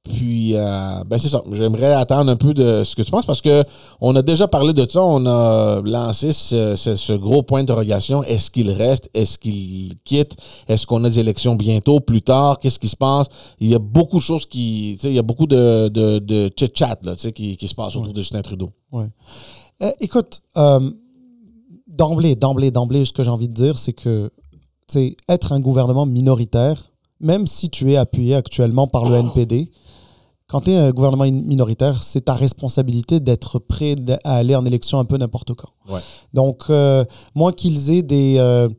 [0.04, 1.42] Puis, euh, ben c'est ça.
[1.54, 3.64] J'aimerais attendre un peu de ce que tu penses parce que
[4.02, 5.02] on a déjà parlé de ça.
[5.02, 8.22] On a lancé ce, gros point d'interrogation.
[8.24, 9.10] Est-ce qu'il reste?
[9.14, 10.36] Est-ce qu'il quitte?
[10.68, 12.60] Est-ce qu'on a des élections bientôt, plus tard?
[12.60, 13.28] Qu'est-ce qui se passe?
[13.62, 14.96] Il y a beaucoup de choses qui.
[15.04, 17.00] Il y a beaucoup de, de, de chit-chat
[17.34, 18.72] qui, qui se passe autour de Justin Trudeau.
[18.92, 19.08] Ouais.
[19.84, 20.92] Euh, écoute, euh,
[21.88, 24.30] d'emblée, d'emblée, d'emblée, ce que j'ai envie de dire, c'est que
[25.30, 26.93] être un gouvernement minoritaire,
[27.24, 29.72] même si tu es appuyé actuellement par le NPD,
[30.48, 35.00] quand tu es un gouvernement minoritaire, c'est ta responsabilité d'être prêt à aller en élection
[35.00, 35.70] un peu n'importe quand.
[36.34, 38.70] Donc, euh, moi qu'ils aient des, euh,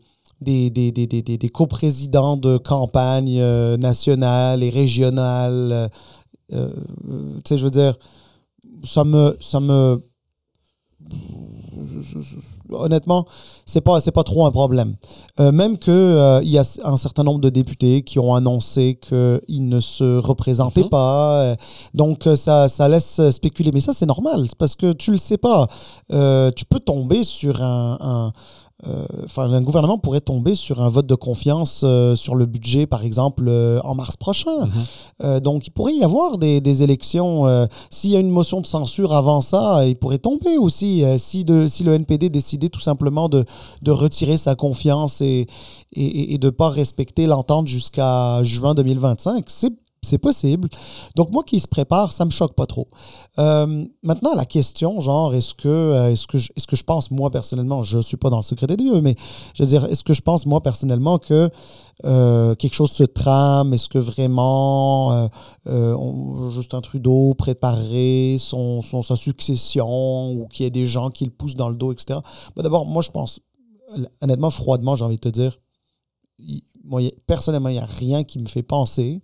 [0.41, 5.91] des, des, des, des, coprésidents de campagne euh, nationale et régionale,
[6.51, 6.59] tu
[7.47, 7.97] sais, je veux dire,
[8.85, 10.01] ça me, ça me
[12.71, 13.27] honnêtement,
[13.67, 14.97] c'est pas c'est pas trop un problème.
[15.41, 18.99] Euh, même que euh, il y a un certain nombre de députés qui ont annoncé
[19.01, 20.89] qu'ils ne se représentaient mhm.
[20.89, 21.57] pas, euh,
[21.95, 23.71] donc ça, ça laisse spéculer.
[23.73, 25.69] Mais ça c'est normal, parce que tu le sais pas.
[26.11, 28.33] tu peux tomber sur un
[29.25, 33.05] enfin, un gouvernement pourrait tomber sur un vote de confiance euh, sur le budget, par
[33.05, 34.67] exemple, euh, en mars prochain.
[35.21, 35.41] Mhm.
[35.41, 37.69] donc, il pourrait y avoir des, élections.
[37.91, 41.05] S'il y a une motion de censure avant ça, il pourrait tomber aussi.
[41.19, 43.45] si, de, si le NPD décidait tout simplement de,
[43.83, 45.47] de retirer sa confiance et,
[45.93, 49.73] et, et de ne pas respecter l'entente jusqu'à juin 2025, c'est
[50.05, 50.69] c'est possible.
[51.17, 52.89] Donc, moi qui se prépare, ça me choque pas trop.
[53.39, 57.11] Euh, maintenant, la question, genre, est-ce que, euh, est-ce que, je, est-ce que je pense,
[57.11, 59.17] moi, personnellement, je ne suis pas dans le secret des dieux, mais
[59.55, 61.51] je veux dire, est-ce que je pense, moi, personnellement, que
[62.05, 63.75] euh, quelque chose se trame?
[63.75, 65.29] Est-ce que vraiment
[66.55, 71.31] Justin Trudeau préparerait son, son, sa succession ou qu'il y ait des gens qui le
[71.31, 72.21] poussent dans le dos, etc.?
[72.55, 73.41] Ben, d'abord, moi, je pense,
[74.21, 75.59] honnêtement, froidement, j'ai envie de te dire,
[76.85, 79.23] moi, personnellement, il n'y a rien qui me fait penser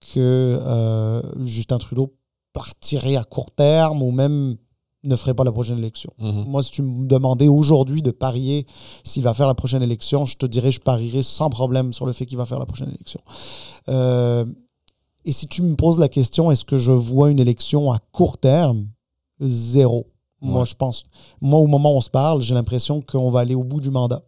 [0.00, 0.18] que
[0.60, 2.14] euh, Justin Trudeau
[2.52, 4.56] partirait à court terme ou même
[5.04, 6.12] ne ferait pas la prochaine élection.
[6.18, 6.44] Mhm.
[6.48, 8.66] Moi, si tu me demandais aujourd'hui de parier
[9.04, 12.12] s'il va faire la prochaine élection, je te dirais je parierais sans problème sur le
[12.12, 13.20] fait qu'il va faire la prochaine élection.
[13.88, 14.44] Euh,
[15.24, 18.38] et si tu me poses la question, est-ce que je vois une élection à court
[18.38, 18.88] terme?
[19.40, 20.06] Zéro.
[20.40, 21.04] Moi, je pense.
[21.40, 23.90] Moi, au moment où on se parle, j'ai l'impression qu'on va aller au bout du
[23.90, 24.22] mandat.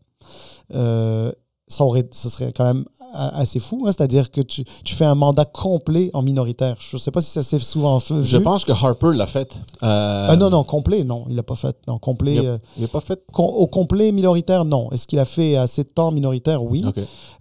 [0.74, 1.30] Euh,
[1.68, 2.84] ça, aurait, ça serait quand même
[3.14, 3.84] assez fou.
[3.86, 3.92] Hein.
[3.92, 6.76] C'est-à-dire que tu, tu, fais un mandat complet en minoritaire.
[6.78, 8.22] Je ne sais pas si ça s'est souvent fait.
[8.22, 9.54] Je pense que Harper l'a fait.
[9.82, 11.76] Euh, ah, non, non, complet, non, il l'a pas fait.
[11.86, 12.34] Non, complet.
[12.34, 13.20] Il n'a euh, pas fait.
[13.36, 14.90] au complet minoritaire, non.
[14.90, 16.62] Est-ce qu'il a fait assez de temps minoritaire?
[16.62, 16.84] Oui.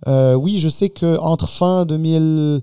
[0.07, 2.61] Euh, oui, je sais qu'entre fin 2000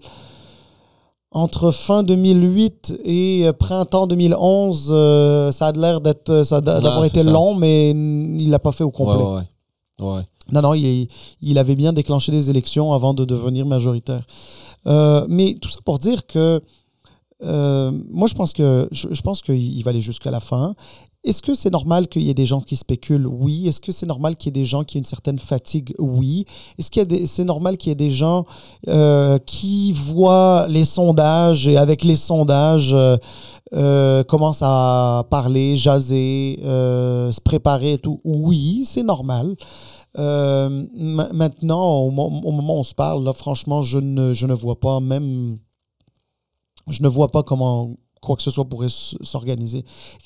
[1.33, 7.23] entre fin 2008 et printemps 2011, euh, ça a l'air d'être, ça a d'avoir été
[7.23, 7.31] ça.
[7.31, 9.23] long, mais il l'a pas fait au complet.
[9.23, 9.43] Ouais,
[10.01, 10.23] ouais, ouais.
[10.53, 11.09] Non, non, il,
[11.43, 14.27] il avait bien déclenché des élections avant de devenir majoritaire.
[14.87, 16.63] Euh, mais tout ça pour dire que
[17.45, 20.75] euh, moi, je pense que je, pense qu'il va aller jusqu'à la fin.
[21.23, 23.27] Est-ce que c'est normal qu'il y ait des gens qui spéculent?
[23.27, 23.67] Oui.
[23.67, 25.93] Est-ce que c'est normal qu'il y ait des gens qui aient une certaine fatigue?
[25.99, 26.45] Oui.
[26.79, 28.45] Est-ce des- c'est normal qu'il y ait des gens
[28.87, 32.95] euh, qui voient les sondages et avec les sondages
[34.29, 38.21] commencent à parler, jaser, se préparer et tout?
[38.25, 39.57] Oui, c'est normal.
[40.19, 44.33] Euh, ma- maintenant, au, mo- au moment où on se parle, là, franchement, je ne,
[44.33, 45.59] je ne vois pas même.
[46.89, 49.85] Je ne vois pas comment quoi que ce soit pourrait s'organiser.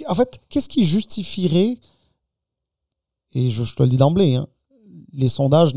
[0.09, 1.79] En fait, qu'est-ce qui justifierait,
[3.33, 4.47] et je, te le dis d'emblée, hein,
[5.13, 5.73] les sondages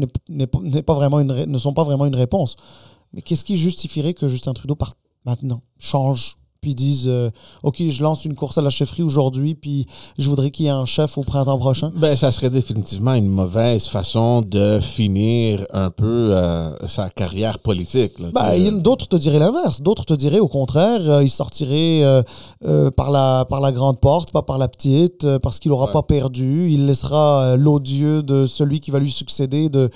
[0.85, 2.55] pas- vraiment une ne sont pas vraiment une réponse,
[3.11, 7.29] mais qu'est-ce qui justifierait que Justin Trudeau parte maintenant, change, puis dise euh,
[7.61, 9.85] OK, je lance une course à la chefferie aujourd'hui, puis
[10.17, 13.27] je voudrais qu'il y ait un chef au printemps prochain Ben, ça serait définitivement une
[13.27, 18.17] mauvaise façon de finir un peu euh, sa carrière politique.
[18.19, 18.59] là, tu sais.
[18.59, 19.81] il y en a D'autres te diraient l'inverse.
[19.81, 22.23] D'autres te diraient au contraire, euh, il sortirait
[22.95, 25.91] par, la, par la grande porte, pas par la petite, parce qu'il n'aura Ouais.
[25.91, 26.71] pas perdu.
[26.71, 29.89] Il laissera l'odieux de celui qui va lui succéder de,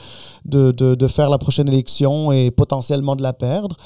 [0.46, 3.78] de, de, de faire la prochaine élection et potentiellement de la perdre.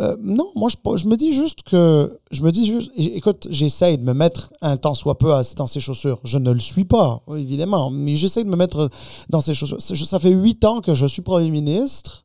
[0.00, 4.02] Euh, non, moi je, me dis juste que je me dis juste, écoute, j'essaye de
[4.02, 6.20] me mettre un temps soit peu dans ses chaussures.
[6.24, 8.90] Je ne le suis pas, évidemment, mais j'essaye de me mettre
[9.30, 9.80] dans ses chaussures.
[9.80, 12.24] Ça fait huit ans que je suis premier ministre.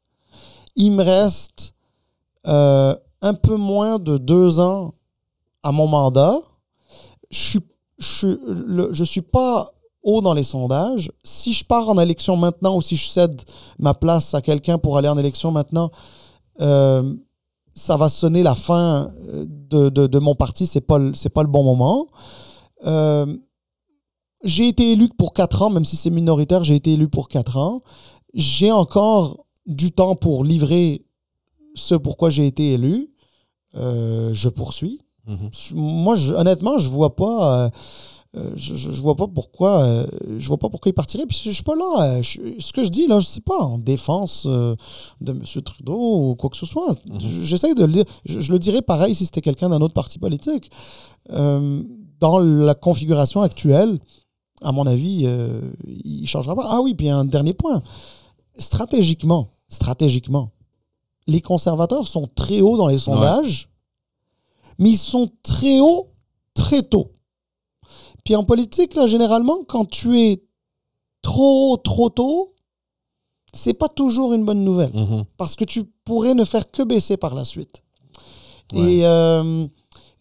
[0.75, 1.75] Il me reste
[2.47, 4.95] euh, un peu moins de deux ans
[5.61, 6.39] à mon mandat.
[7.29, 7.59] Je
[7.99, 11.11] suis, suis pas haut dans les sondages.
[11.23, 13.41] Si je pars en élection maintenant ou si je cède
[13.77, 15.91] ma place à quelqu'un pour aller en élection maintenant,
[16.61, 17.13] euh,
[17.79, 20.65] ça va sonner la fin euh, de, de- de mon parti.
[20.67, 20.99] C'est pas
[21.33, 22.07] pas le bon moment.
[22.85, 23.25] Euh,
[24.43, 27.57] j'ai été élu pour quatre ans, même si c'est minoritaire, j'ai été élu pour quatre
[27.57, 27.79] ans.
[28.33, 31.05] J'ai encore du temps pour livrer
[31.75, 33.09] ce pourquoi j'ai été élu.
[33.75, 35.01] Euh, je poursuis.
[35.27, 35.49] Mhm.
[35.75, 37.65] Moi, je- honnêtement, je vois pas.
[37.65, 37.69] euh,
[38.37, 39.81] euh, je, je, je vois pas pourquoi.
[39.83, 40.05] euh,
[40.37, 41.25] je vois pas pourquoi il partirait.
[41.25, 42.17] Puis je, je suis pas là.
[42.17, 44.75] euh, je- ce que je dis là, je sais pas en défense euh,
[45.21, 45.43] de M.
[45.63, 46.91] Trudeau ou quoi que ce soit.
[47.43, 48.05] J'essaie de le dire.
[48.25, 50.69] Je, le dirais pareil si c'était quelqu'un d'un autre parti politique.
[51.29, 53.97] Dans la configuration actuelle,
[54.61, 55.25] à mon avis,
[55.87, 56.65] il changera pas.
[56.69, 57.81] Ah oui, puis un dernier point.
[58.57, 60.51] Stratégiquement, stratégiquement,
[61.27, 63.69] les conservateurs sont très hauts dans les sondages,
[64.79, 66.09] mais ils sont très hauts
[66.53, 67.13] très tôt.
[68.25, 70.43] Puis en politique, là, généralement, quand tu es
[71.21, 72.53] trop trop tôt,
[73.53, 75.25] c'est pas toujours une bonne nouvelle Mhm.
[75.37, 77.83] parce que tu pourrais ne faire que baisser par la suite.
[78.73, 78.79] Ouais.
[78.97, 79.65] Et euh,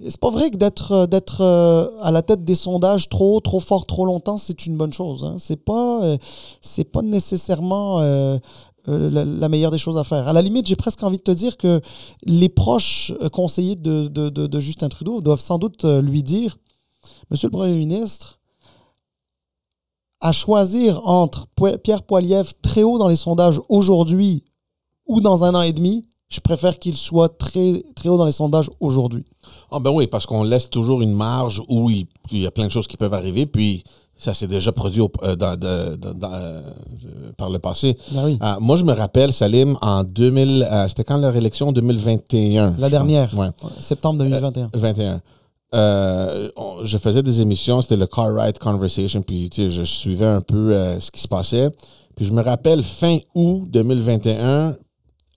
[0.09, 3.41] c'est pas vrai que d'être euh, d'être euh, à la tête des sondages trop haut,
[3.41, 5.25] trop fort, trop longtemps, c'est une bonne chose.
[5.25, 5.37] Hein.
[5.39, 6.17] C'est pas euh,
[6.63, 8.01] c'est pas nécessairement
[8.87, 10.27] la, la meilleure des choses à faire.
[10.29, 11.83] À la limite, j'ai presque envie de te dire que
[12.25, 16.57] les proches conseillers de, de, de- de Justin Trudeau doivent sans doute lui dire,
[17.31, 18.39] Monsieur le Premier ministre,
[20.21, 21.47] à choisir entre
[21.83, 24.45] Pierre Poilievre très haut dans les sondages aujourd'hui
[25.07, 28.33] ou dans un an et demi, je préfère qu'il soit très, très haut dans les
[28.33, 29.25] sondages aujourd'hui.
[29.71, 32.67] Ah ben oui, parce qu'on laisse toujours une marge où il, il y a plein
[32.67, 33.85] de choses qui peuvent arriver, puis
[34.17, 36.61] ça s'est déjà produit au- euh, dans- de- de- dans, euh,
[37.39, 37.97] par le passé.
[38.11, 38.37] Ben oui.
[38.41, 41.71] Ah, moi, je me rappelle, Salim, en 2000, euh, c'était quand leur élection?
[41.73, 42.75] 2021.
[42.79, 43.39] La dernière.
[43.39, 43.49] Ouais.
[43.79, 44.71] Septembre 2021.
[44.75, 45.23] 21.
[45.75, 46.51] Euh,
[46.83, 50.73] je faisais des émissions, c'était le Car Ride Conversation, puis je, je suivais un peu
[50.75, 51.69] euh, ce qui se passait.
[52.17, 54.77] Puis je me rappelle, fin août 2021,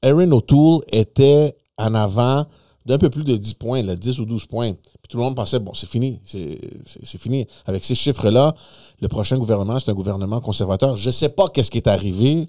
[0.04, 2.46] Erin O'Toole était en avant
[2.86, 4.74] d'un peu plus de 10 points, là, 10 ou 12 points.
[4.74, 7.48] Puis tout le monde pensait, bon, c'est fini, c'est fini.
[7.66, 8.56] Avec ces chiffres-là,
[9.02, 10.96] le prochain gouvernement, c'est un gouvernement conservateur.
[10.96, 12.48] Je sais pas qu'est-ce qui est arrivé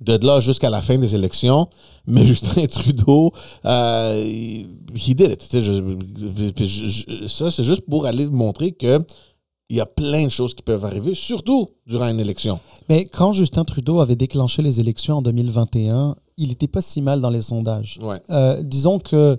[0.00, 1.68] de là jusqu'à la fin des élections,
[2.06, 3.32] mais Justin Trudeau,
[3.64, 4.66] euh, il
[4.96, 5.48] he did it.
[5.60, 8.98] Je- je- ça, c'est juste pour aller montrer que
[9.70, 12.60] il y a plein de choses qui peuvent arriver, surtout durant une élection.
[12.90, 17.20] Mais quand Justin Trudeau avait déclenché les élections en 2021, il n'était pas si mal
[17.22, 17.98] dans les sondages.
[18.02, 18.20] Ouais.
[18.30, 19.38] Euh, disons que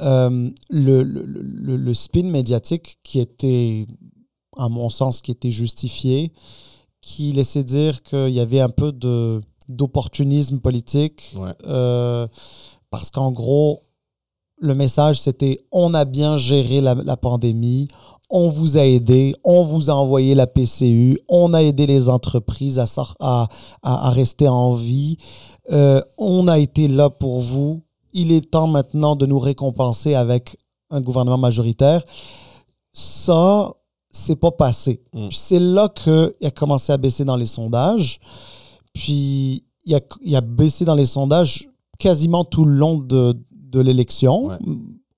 [0.00, 3.86] euh, le, le- le- le spin médiatique qui était,
[4.58, 6.32] à mon sens, qui était justifié,
[7.00, 11.52] qui laissait dire qu'il y avait un peu de d'opportunisme politique, Ouais.
[11.66, 12.26] euh,
[12.90, 13.82] parce qu'en gros,
[14.58, 17.88] le message c'était on a bien géré la, la pandémie,
[18.30, 22.78] on vous a aidé, on vous a envoyé la PCU, on a aidé les entreprises
[22.78, 22.84] à,
[23.20, 23.48] à,
[23.82, 25.16] à- à rester en vie,
[25.72, 27.82] euh, on a été là pour vous.
[28.16, 30.56] il est temps maintenant de nous récompenser avec
[30.90, 32.02] un gouvernement majoritaire.
[32.92, 33.72] Ça,
[34.10, 35.02] c'est pas passé.
[35.12, 35.28] Mm.
[35.32, 38.20] C'est là qu'il a commencé à baisser dans les sondages.
[38.94, 41.68] Puis il a, il a baissé dans les sondages
[41.98, 44.56] quasiment tout le long de, de l'élection, Ouais.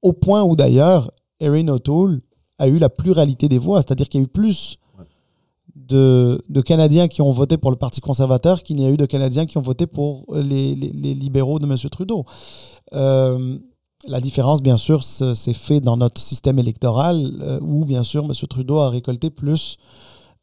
[0.03, 1.11] au point où d'ailleurs,
[1.41, 2.21] Erin O'Toole
[2.59, 5.05] a eu la pluralité des voix, c'est-à-dire qu'il y a eu plus Ouais.
[5.75, 9.07] de, de Canadiens qui ont voté pour le Parti conservateur qu'il n'y a eu de
[9.07, 11.77] Canadiens qui ont voté pour les, les- les libéraux de M.
[11.91, 12.25] Trudeau.
[12.95, 13.59] Euh,
[14.07, 18.25] la différence, bien sûr, se- s'est fait dans notre système électoral euh, où, bien sûr,
[18.25, 18.33] M.
[18.49, 19.77] Trudeau a récolté plus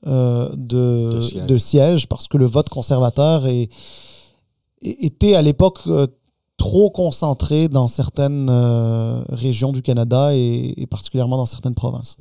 [0.08, 1.46] euh, de, De sièges.
[1.48, 3.70] de sièges parce que le vote conservateur est-
[4.82, 6.08] est- était à l'époque euh,
[6.58, 12.16] trop concentré dans certaines euh, régions du Canada et, et particulièrement dans certaines provinces.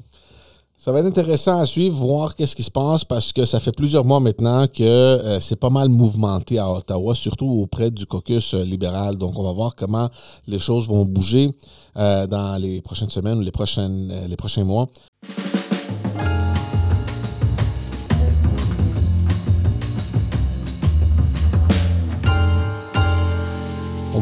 [0.78, 3.70] Ça va être intéressant à suivre, voir qu'est-ce qui se passe parce que ça fait
[3.70, 8.54] plusieurs mois maintenant que euh, c'est pas mal mouvementé à Ottawa, surtout auprès du caucus
[8.54, 9.16] libéral.
[9.16, 10.08] Donc, on va voir comment
[10.48, 11.52] les choses vont bouger
[11.96, 14.88] euh, dans les prochaines semaines ou les, prochaines, euh, les prochains mois.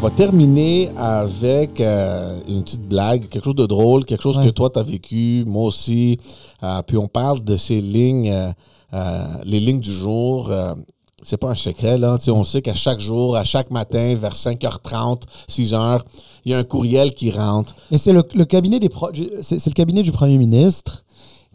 [0.01, 4.45] Va terminer avec euh, une petite blague, quelque chose de drôle, quelque chose Ouais.
[4.45, 6.17] que toi, tu as vécu, moi aussi.
[6.63, 8.31] Euh, puis on parle de ces lignes,
[8.93, 10.49] euh, les lignes du jour.
[11.23, 12.17] c'est pas un secret, là.
[12.29, 16.01] On sait qu'à chaque jour, à chaque matin, vers 5h30, 6h,
[16.45, 17.75] il y a un courriel qui rentre.
[17.91, 21.03] Mais c'est le, le cabinet des pro- c'est c'est le cabinet du premier ministre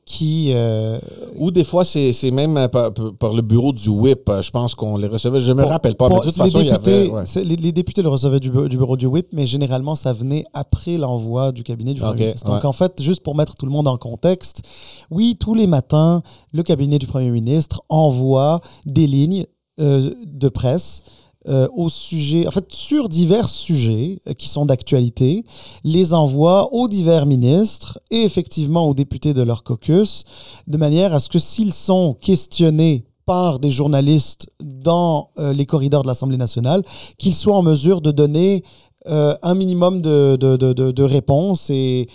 [0.07, 0.99] qui euh,
[1.37, 4.29] Ou des fois, c'est c'est même euh, par, par le bureau du whip.
[4.29, 5.41] euh, Je pense qu'on les recevait.
[5.41, 7.09] Je me Pour- rappelle pas, pour- mais de toute façon, il y avait.
[7.11, 7.25] ouais.
[7.45, 10.45] les, les députés le recevaient du, bu- du bureau du whip, mais généralement, ça venait
[10.55, 12.47] après l'envoi du cabinet du premier ministre.
[12.47, 12.67] Donc, ouais.
[12.69, 14.63] en fait, juste pour mettre tout le monde en contexte,
[15.11, 19.45] oui, tous les matins, le cabinet du premier ministre envoie des lignes
[19.81, 21.03] euh, de presse
[21.49, 25.45] euh, au sujet, en fait, sur divers sujets euh, qui sont d'actualité,
[25.85, 30.25] les envoie aux divers ministres et effectivement aux députés de leur caucus,
[30.67, 36.03] de manière à ce que s'ils sont questionnés par des journalistes dans euh, les corridors
[36.03, 36.83] de l'Assemblée nationale,
[37.19, 38.63] qu'ils soient en mesure de donner
[39.09, 42.09] un minimum de, de, de, de- de réponses et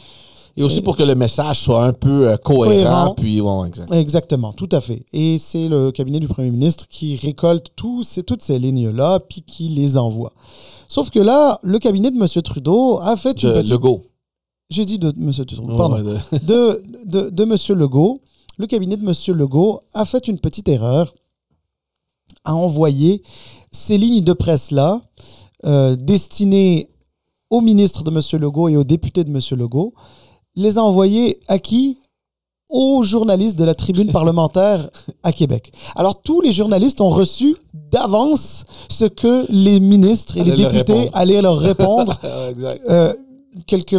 [0.57, 3.13] Et aussi pour que le message soit un peu euh, cohérent.
[3.13, 3.13] Cohérent.
[3.15, 3.93] Puis, exact.
[3.93, 5.05] Exactement, tout à fait.
[5.13, 9.97] Et c'est le cabinet du Premier ministre qui récolte toutes ces lignes-là, puis qui les
[9.97, 10.33] envoie.
[10.87, 12.27] Sauf que là, le cabinet de M.
[12.43, 13.71] Trudeau a fait une De petite...
[13.71, 14.01] Legault.
[14.69, 15.31] J'ai dit de M.
[15.45, 15.97] Trudeau, pardon.
[16.03, 17.55] Ouais, de- de, de, de M.
[17.79, 18.19] Legault,
[18.57, 19.13] le cabinet de M.
[19.37, 21.13] Legault a fait une petite erreur,
[22.43, 23.21] a envoyé
[23.71, 25.01] ces lignes de presse-là,
[25.65, 26.89] euh, destinées
[27.49, 28.41] au ministre de M.
[28.41, 29.39] Legault et aux députés de M.
[29.59, 29.93] Legault,
[30.55, 31.97] les a envoyées à qui?
[32.69, 34.89] Aux journalistes de la tribune parlementaire
[35.23, 35.73] à Québec.
[35.95, 41.41] Alors, tous les journalistes ont reçu d'avance ce que les ministres et les députés allaient
[41.41, 42.17] leur répondre
[42.49, 42.81] exact.
[42.89, 43.13] euh,
[43.67, 43.97] quelques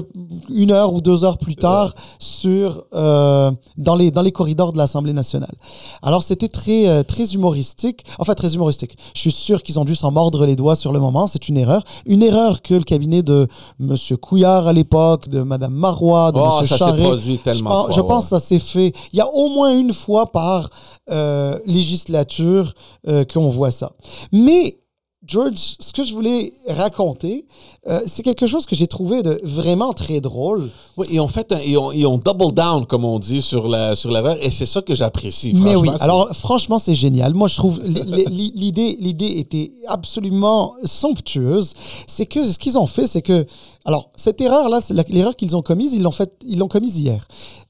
[0.48, 4.78] une heure ou deux heures plus tard sur euh, dans les dans les corridors de
[4.78, 5.54] l'Assemblée nationale.
[6.02, 8.96] Alors c'était très euh, très humoristique, enfin très humoristique.
[9.14, 11.26] Je suis sûr qu'ils ont dû s'en mordre les doigts sur le moment.
[11.26, 13.48] C'est une erreur, une erreur que le cabinet de
[13.78, 17.02] Monsieur Couillard à l'époque, de Madame Marois, de Oh, Monsieur ça Charest.
[17.02, 18.08] produit Je tellement pense, fois, je ouais.
[18.08, 18.92] pense que ça s'est fait.
[19.12, 20.70] Il y a au moins une fois par
[21.10, 22.74] euh, législature
[23.08, 23.92] euh, qu'on voit ça.
[24.32, 24.78] Mais
[25.24, 27.46] George, ce que je voulais raconter,
[27.88, 30.70] euh, c'est quelque chose que j'ai trouvé de vraiment très drôle.
[30.96, 33.68] Oui, ils ont fait un, ils ont, ils ont double down, comme on dit, sur
[33.68, 35.52] la sur l'erreur, et c'est ça que j'apprécie.
[35.54, 37.34] Mais oui, alors franchement, c'est génial.
[37.34, 41.74] Moi, je trouve l'idée, l'idée était absolument somptueuse.
[42.06, 43.46] C'est que ce qu'ils ont fait, c'est que,
[43.84, 46.98] alors cette erreur-là, c'est la- l'erreur qu'ils ont commise, ils l'ont fait, ils l'ont commise
[46.98, 47.26] hier.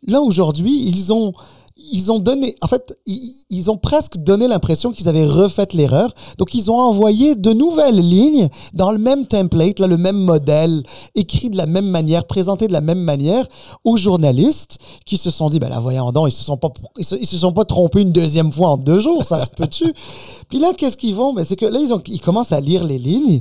[0.07, 1.33] Là aujourd'hui, ils ont
[1.77, 6.13] ils ont donné, en fait, ils, ils ont presque donné l'impression qu'ils avaient refait l'erreur.
[6.39, 10.83] Donc, ils ont envoyé de nouvelles lignes dans le même template, là, le même modèle,
[11.15, 13.47] écrit de la même manière, présenté de la même manière
[13.85, 16.69] aux journalistes qui se sont dit, ben là, voyons donc, ils se sont pas,
[16.99, 19.51] ils se, ils se sont pas trompés une deuxième fois en deux jours, ça se
[19.51, 19.93] peut-tu?
[20.49, 21.33] Puis là, qu'est-ce qu'ils vont?
[21.33, 23.41] Ben, c'est que là, ils, ont, ils commencent à lire les lignes.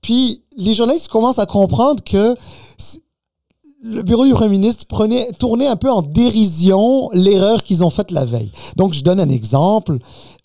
[0.00, 2.36] Puis les journalistes commencent à comprendre que
[3.82, 4.84] le bureau du Premier ministre
[5.38, 8.52] tournait un peu en dérision l'erreur qu'ils ont faite la veille.
[8.76, 9.98] Donc, je donne un exemple.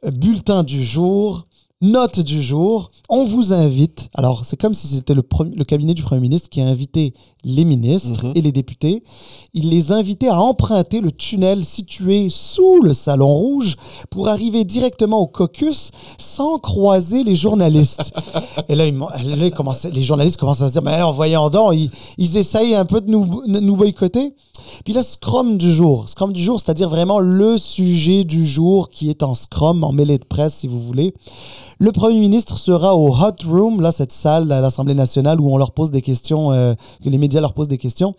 [0.04, 1.44] Bulletin du jour,
[1.80, 2.90] note du jour.
[3.10, 4.10] On vous invite.
[4.16, 7.14] Alors, c'est comme si c'était le cabinet du Premier ministre qui a invité
[7.48, 8.32] les ministres Mhm.
[8.36, 9.04] et les députés.
[9.54, 13.76] Il les invitait à emprunter le tunnel situé sous le Salon Rouge
[14.10, 18.14] pour arriver directement au caucus sans croiser les journalistes.
[18.70, 22.76] Et là, les journalistes commencent à se dire, mais alors, voyons donc, ils, ils essayent
[22.76, 24.34] un peu de nous, de nous boycotter.
[24.84, 26.10] Puis là, Scrum du jour.
[26.10, 30.18] Scrum du jour, c'est-à-dire vraiment le sujet du jour qui est en Scrum, en mêlée
[30.18, 31.14] de presse, si vous voulez.
[31.80, 35.58] Le Premier ministre sera au Hot Room, là, cette salle à l'Assemblée nationale où on
[35.58, 36.74] leur pose des questions, euh,
[37.04, 38.16] que les médias leur posent des questions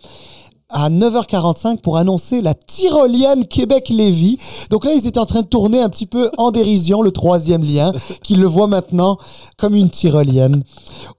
[0.69, 4.37] à 9h45 pour annoncer la tyrolienne Québec-Lévis.
[4.69, 7.63] Donc là, ils étaient en train de tourner un petit peu en dérision le troisième
[7.63, 7.91] lien,
[8.23, 9.17] qu'ils le voient maintenant
[9.57, 10.63] comme une tyrolienne.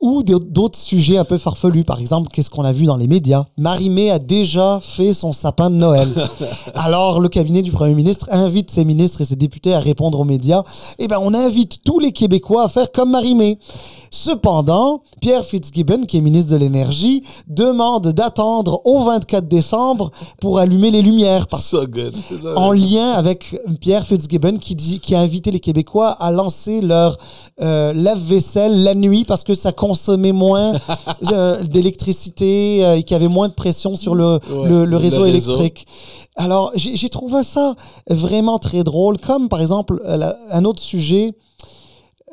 [0.00, 1.84] Ou d'autres sujets un peu farfelus.
[1.84, 3.46] Par exemple, qu'est-ce qu'on a vu dans les médias?
[3.58, 6.08] Marie-Mé a déjà fait son sapin de Noël.
[6.74, 10.24] Alors, le cabinet du Premier ministre invite ses ministres et ses députés à répondre aux
[10.24, 10.62] médias.
[10.98, 13.58] Eh bien, on invite tous les Québécois à faire comme Marie-Mé.
[14.10, 20.90] Cependant, Pierre Fitzgibbon, qui est ministre de l'Énergie, demande d'attendre au 24 décembre pour allumer
[20.90, 21.46] les lumières.
[22.56, 27.18] En lien avec Pierre Fitzgibbon qui, dit, qui a invité les Québécois à lancer leur
[27.60, 30.72] euh, lave-vaisselle la nuit parce que ça consommait moins
[31.30, 35.86] euh, d'électricité euh, et qu'il y avait moins de pression sur le, le, réseau électrique.
[36.34, 37.76] Alors, j'ai trouvé ça
[38.08, 41.34] vraiment très drôle, comme par exemple un autre sujet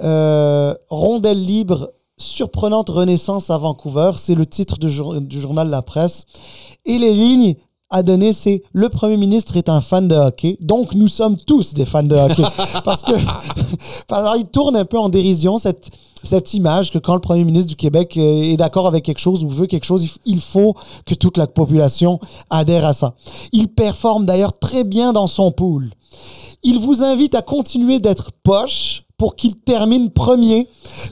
[0.01, 4.11] euh, Rondelle libre, surprenante renaissance à Vancouver.
[4.17, 6.25] C'est le titre du, journal La Presse.
[6.85, 7.55] Et les lignes
[7.89, 11.73] à donner, c'est le premier ministre est un fan de hockey, donc nous sommes tous
[11.73, 12.43] des fans de hockey.
[12.83, 13.13] Parce que,
[14.11, 15.89] alors, il tourne un peu en dérision cette,
[16.23, 19.45] cette image que quand le premier ministre du Québec euh, est d'accord avec quelque chose
[19.45, 20.75] ou veut quelque chose, il faut
[21.05, 22.19] que toute la population
[22.49, 23.13] adhère à ça.
[23.53, 25.91] Il performe d'ailleurs très bien dans son pool.
[26.63, 30.67] Il vous invite à continuer d'être poche pour qu'il termine premier.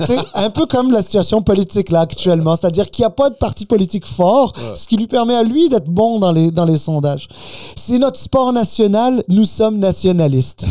[0.05, 3.35] C'est un peu comme la situation politique là actuellement, c'est-à-dire qu'il n'y a pas de
[3.35, 6.77] parti politique fort, ce qui lui permet à lui d'être bon dans les, dans les
[6.77, 7.27] sondages.
[7.75, 10.67] C'est notre sport national, nous sommes nationalistes.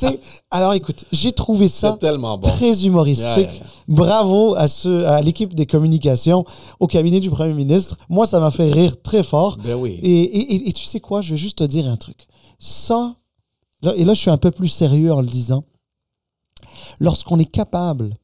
[0.50, 1.98] alors écoute, j'ai trouvé ça
[2.42, 3.48] très humoristique.
[3.86, 4.66] Bravo à,
[5.06, 6.44] à l'équipe des communications,
[6.78, 7.96] au cabinet du Premier ministre.
[8.10, 9.56] Moi, ça m'a fait rire très fort.
[9.62, 9.98] Ben oui.
[10.02, 12.26] et, et, et tu sais quoi, je vais juste te dire un truc.
[12.58, 13.14] Ça,
[13.96, 15.64] et là je suis un peu plus sérieux en le disant,
[17.00, 18.16] lorsqu'on est capable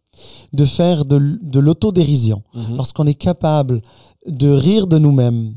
[0.52, 2.76] de faire de, l'autodérision, mhm.
[2.76, 3.82] lorsqu'on est capable
[4.26, 5.56] de rire de nous-mêmes,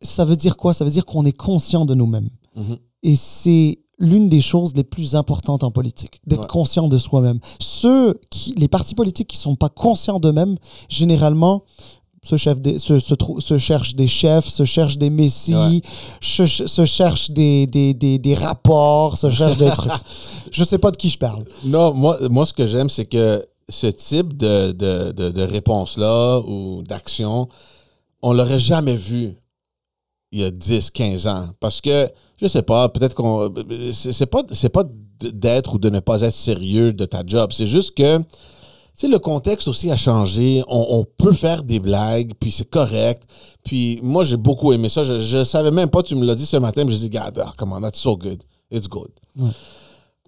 [0.00, 0.72] ça veut dire quoi?
[0.72, 2.30] Ça veut dire qu'on est conscient de nous-mêmes.
[2.56, 2.76] Mhm.
[3.02, 7.38] Et c'est l'une des choses les plus importantes en politique, d'être conscient de soi-même.
[7.60, 10.56] Ceux qui, les partis politiques qui ne sont pas conscients d'eux-mêmes,
[10.88, 11.64] généralement,
[12.24, 15.82] se, chef des, se, se, cherche des chefs, se cherche des messies,
[16.20, 19.92] se, se, cherche des, des, des, des, rapports, se cherche des trucs.
[20.52, 21.44] Je sais pas de qui je parle.
[21.64, 26.40] Non, moi, moi ce que j'aime, c'est que ce type de, de, de, de réponse-là
[26.40, 27.48] ou d'action,
[28.22, 29.36] on l'aurait jamais vu
[30.30, 31.48] il y a 10, 15 ans.
[31.60, 32.10] Parce que,
[32.40, 33.52] je sais pas, peut-être qu'on.
[33.92, 34.42] C'est pas,
[34.72, 34.84] pas
[35.20, 37.52] d'être ou de ne pas être sérieux de ta job.
[37.52, 38.18] C'est juste que
[38.94, 40.62] sais, le contexte aussi a changé.
[40.68, 43.24] On, peut faire des blagues, puis c'est correct.
[43.64, 45.04] Puis moi, j'ai beaucoup aimé ça.
[45.04, 47.42] Je, ne savais même pas, tu me l'as dit ce matin, mais je dit, God,
[47.44, 48.42] oh, come on, that's so good.
[48.70, 49.10] It's good.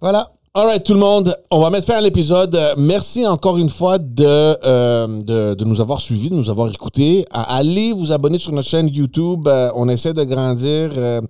[0.00, 0.30] Voilà.
[0.56, 2.56] All right, tout le monde, on va mettre fin à l'épisode.
[2.76, 7.24] Merci encore une fois de, euh, de, de, nous avoir suivis, de nous avoir écoutés.
[7.32, 9.48] Allez vous abonner sur notre chaîne YouTube.
[9.48, 10.92] Euh, on essaie de grandir.
[10.96, 11.20] Euh,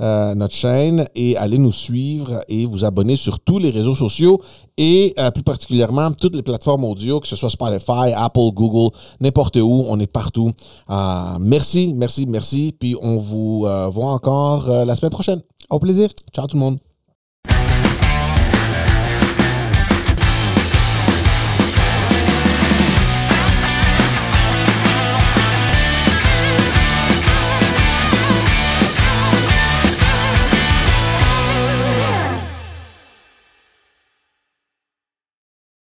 [0.00, 4.40] euh, notre chaîne et allez nous suivre et vous abonner sur tous les réseaux sociaux
[4.76, 9.56] et euh, plus particulièrement toutes les plateformes audio, que ce soit Spotify, Apple, Google, n'importe
[9.56, 10.52] où, on est partout.
[10.90, 12.74] Euh, merci, merci, merci.
[12.78, 15.42] Puis on vous voit encore la semaine prochaine.
[15.70, 16.10] Au plaisir.
[16.32, 16.91] Ciao tout le monde.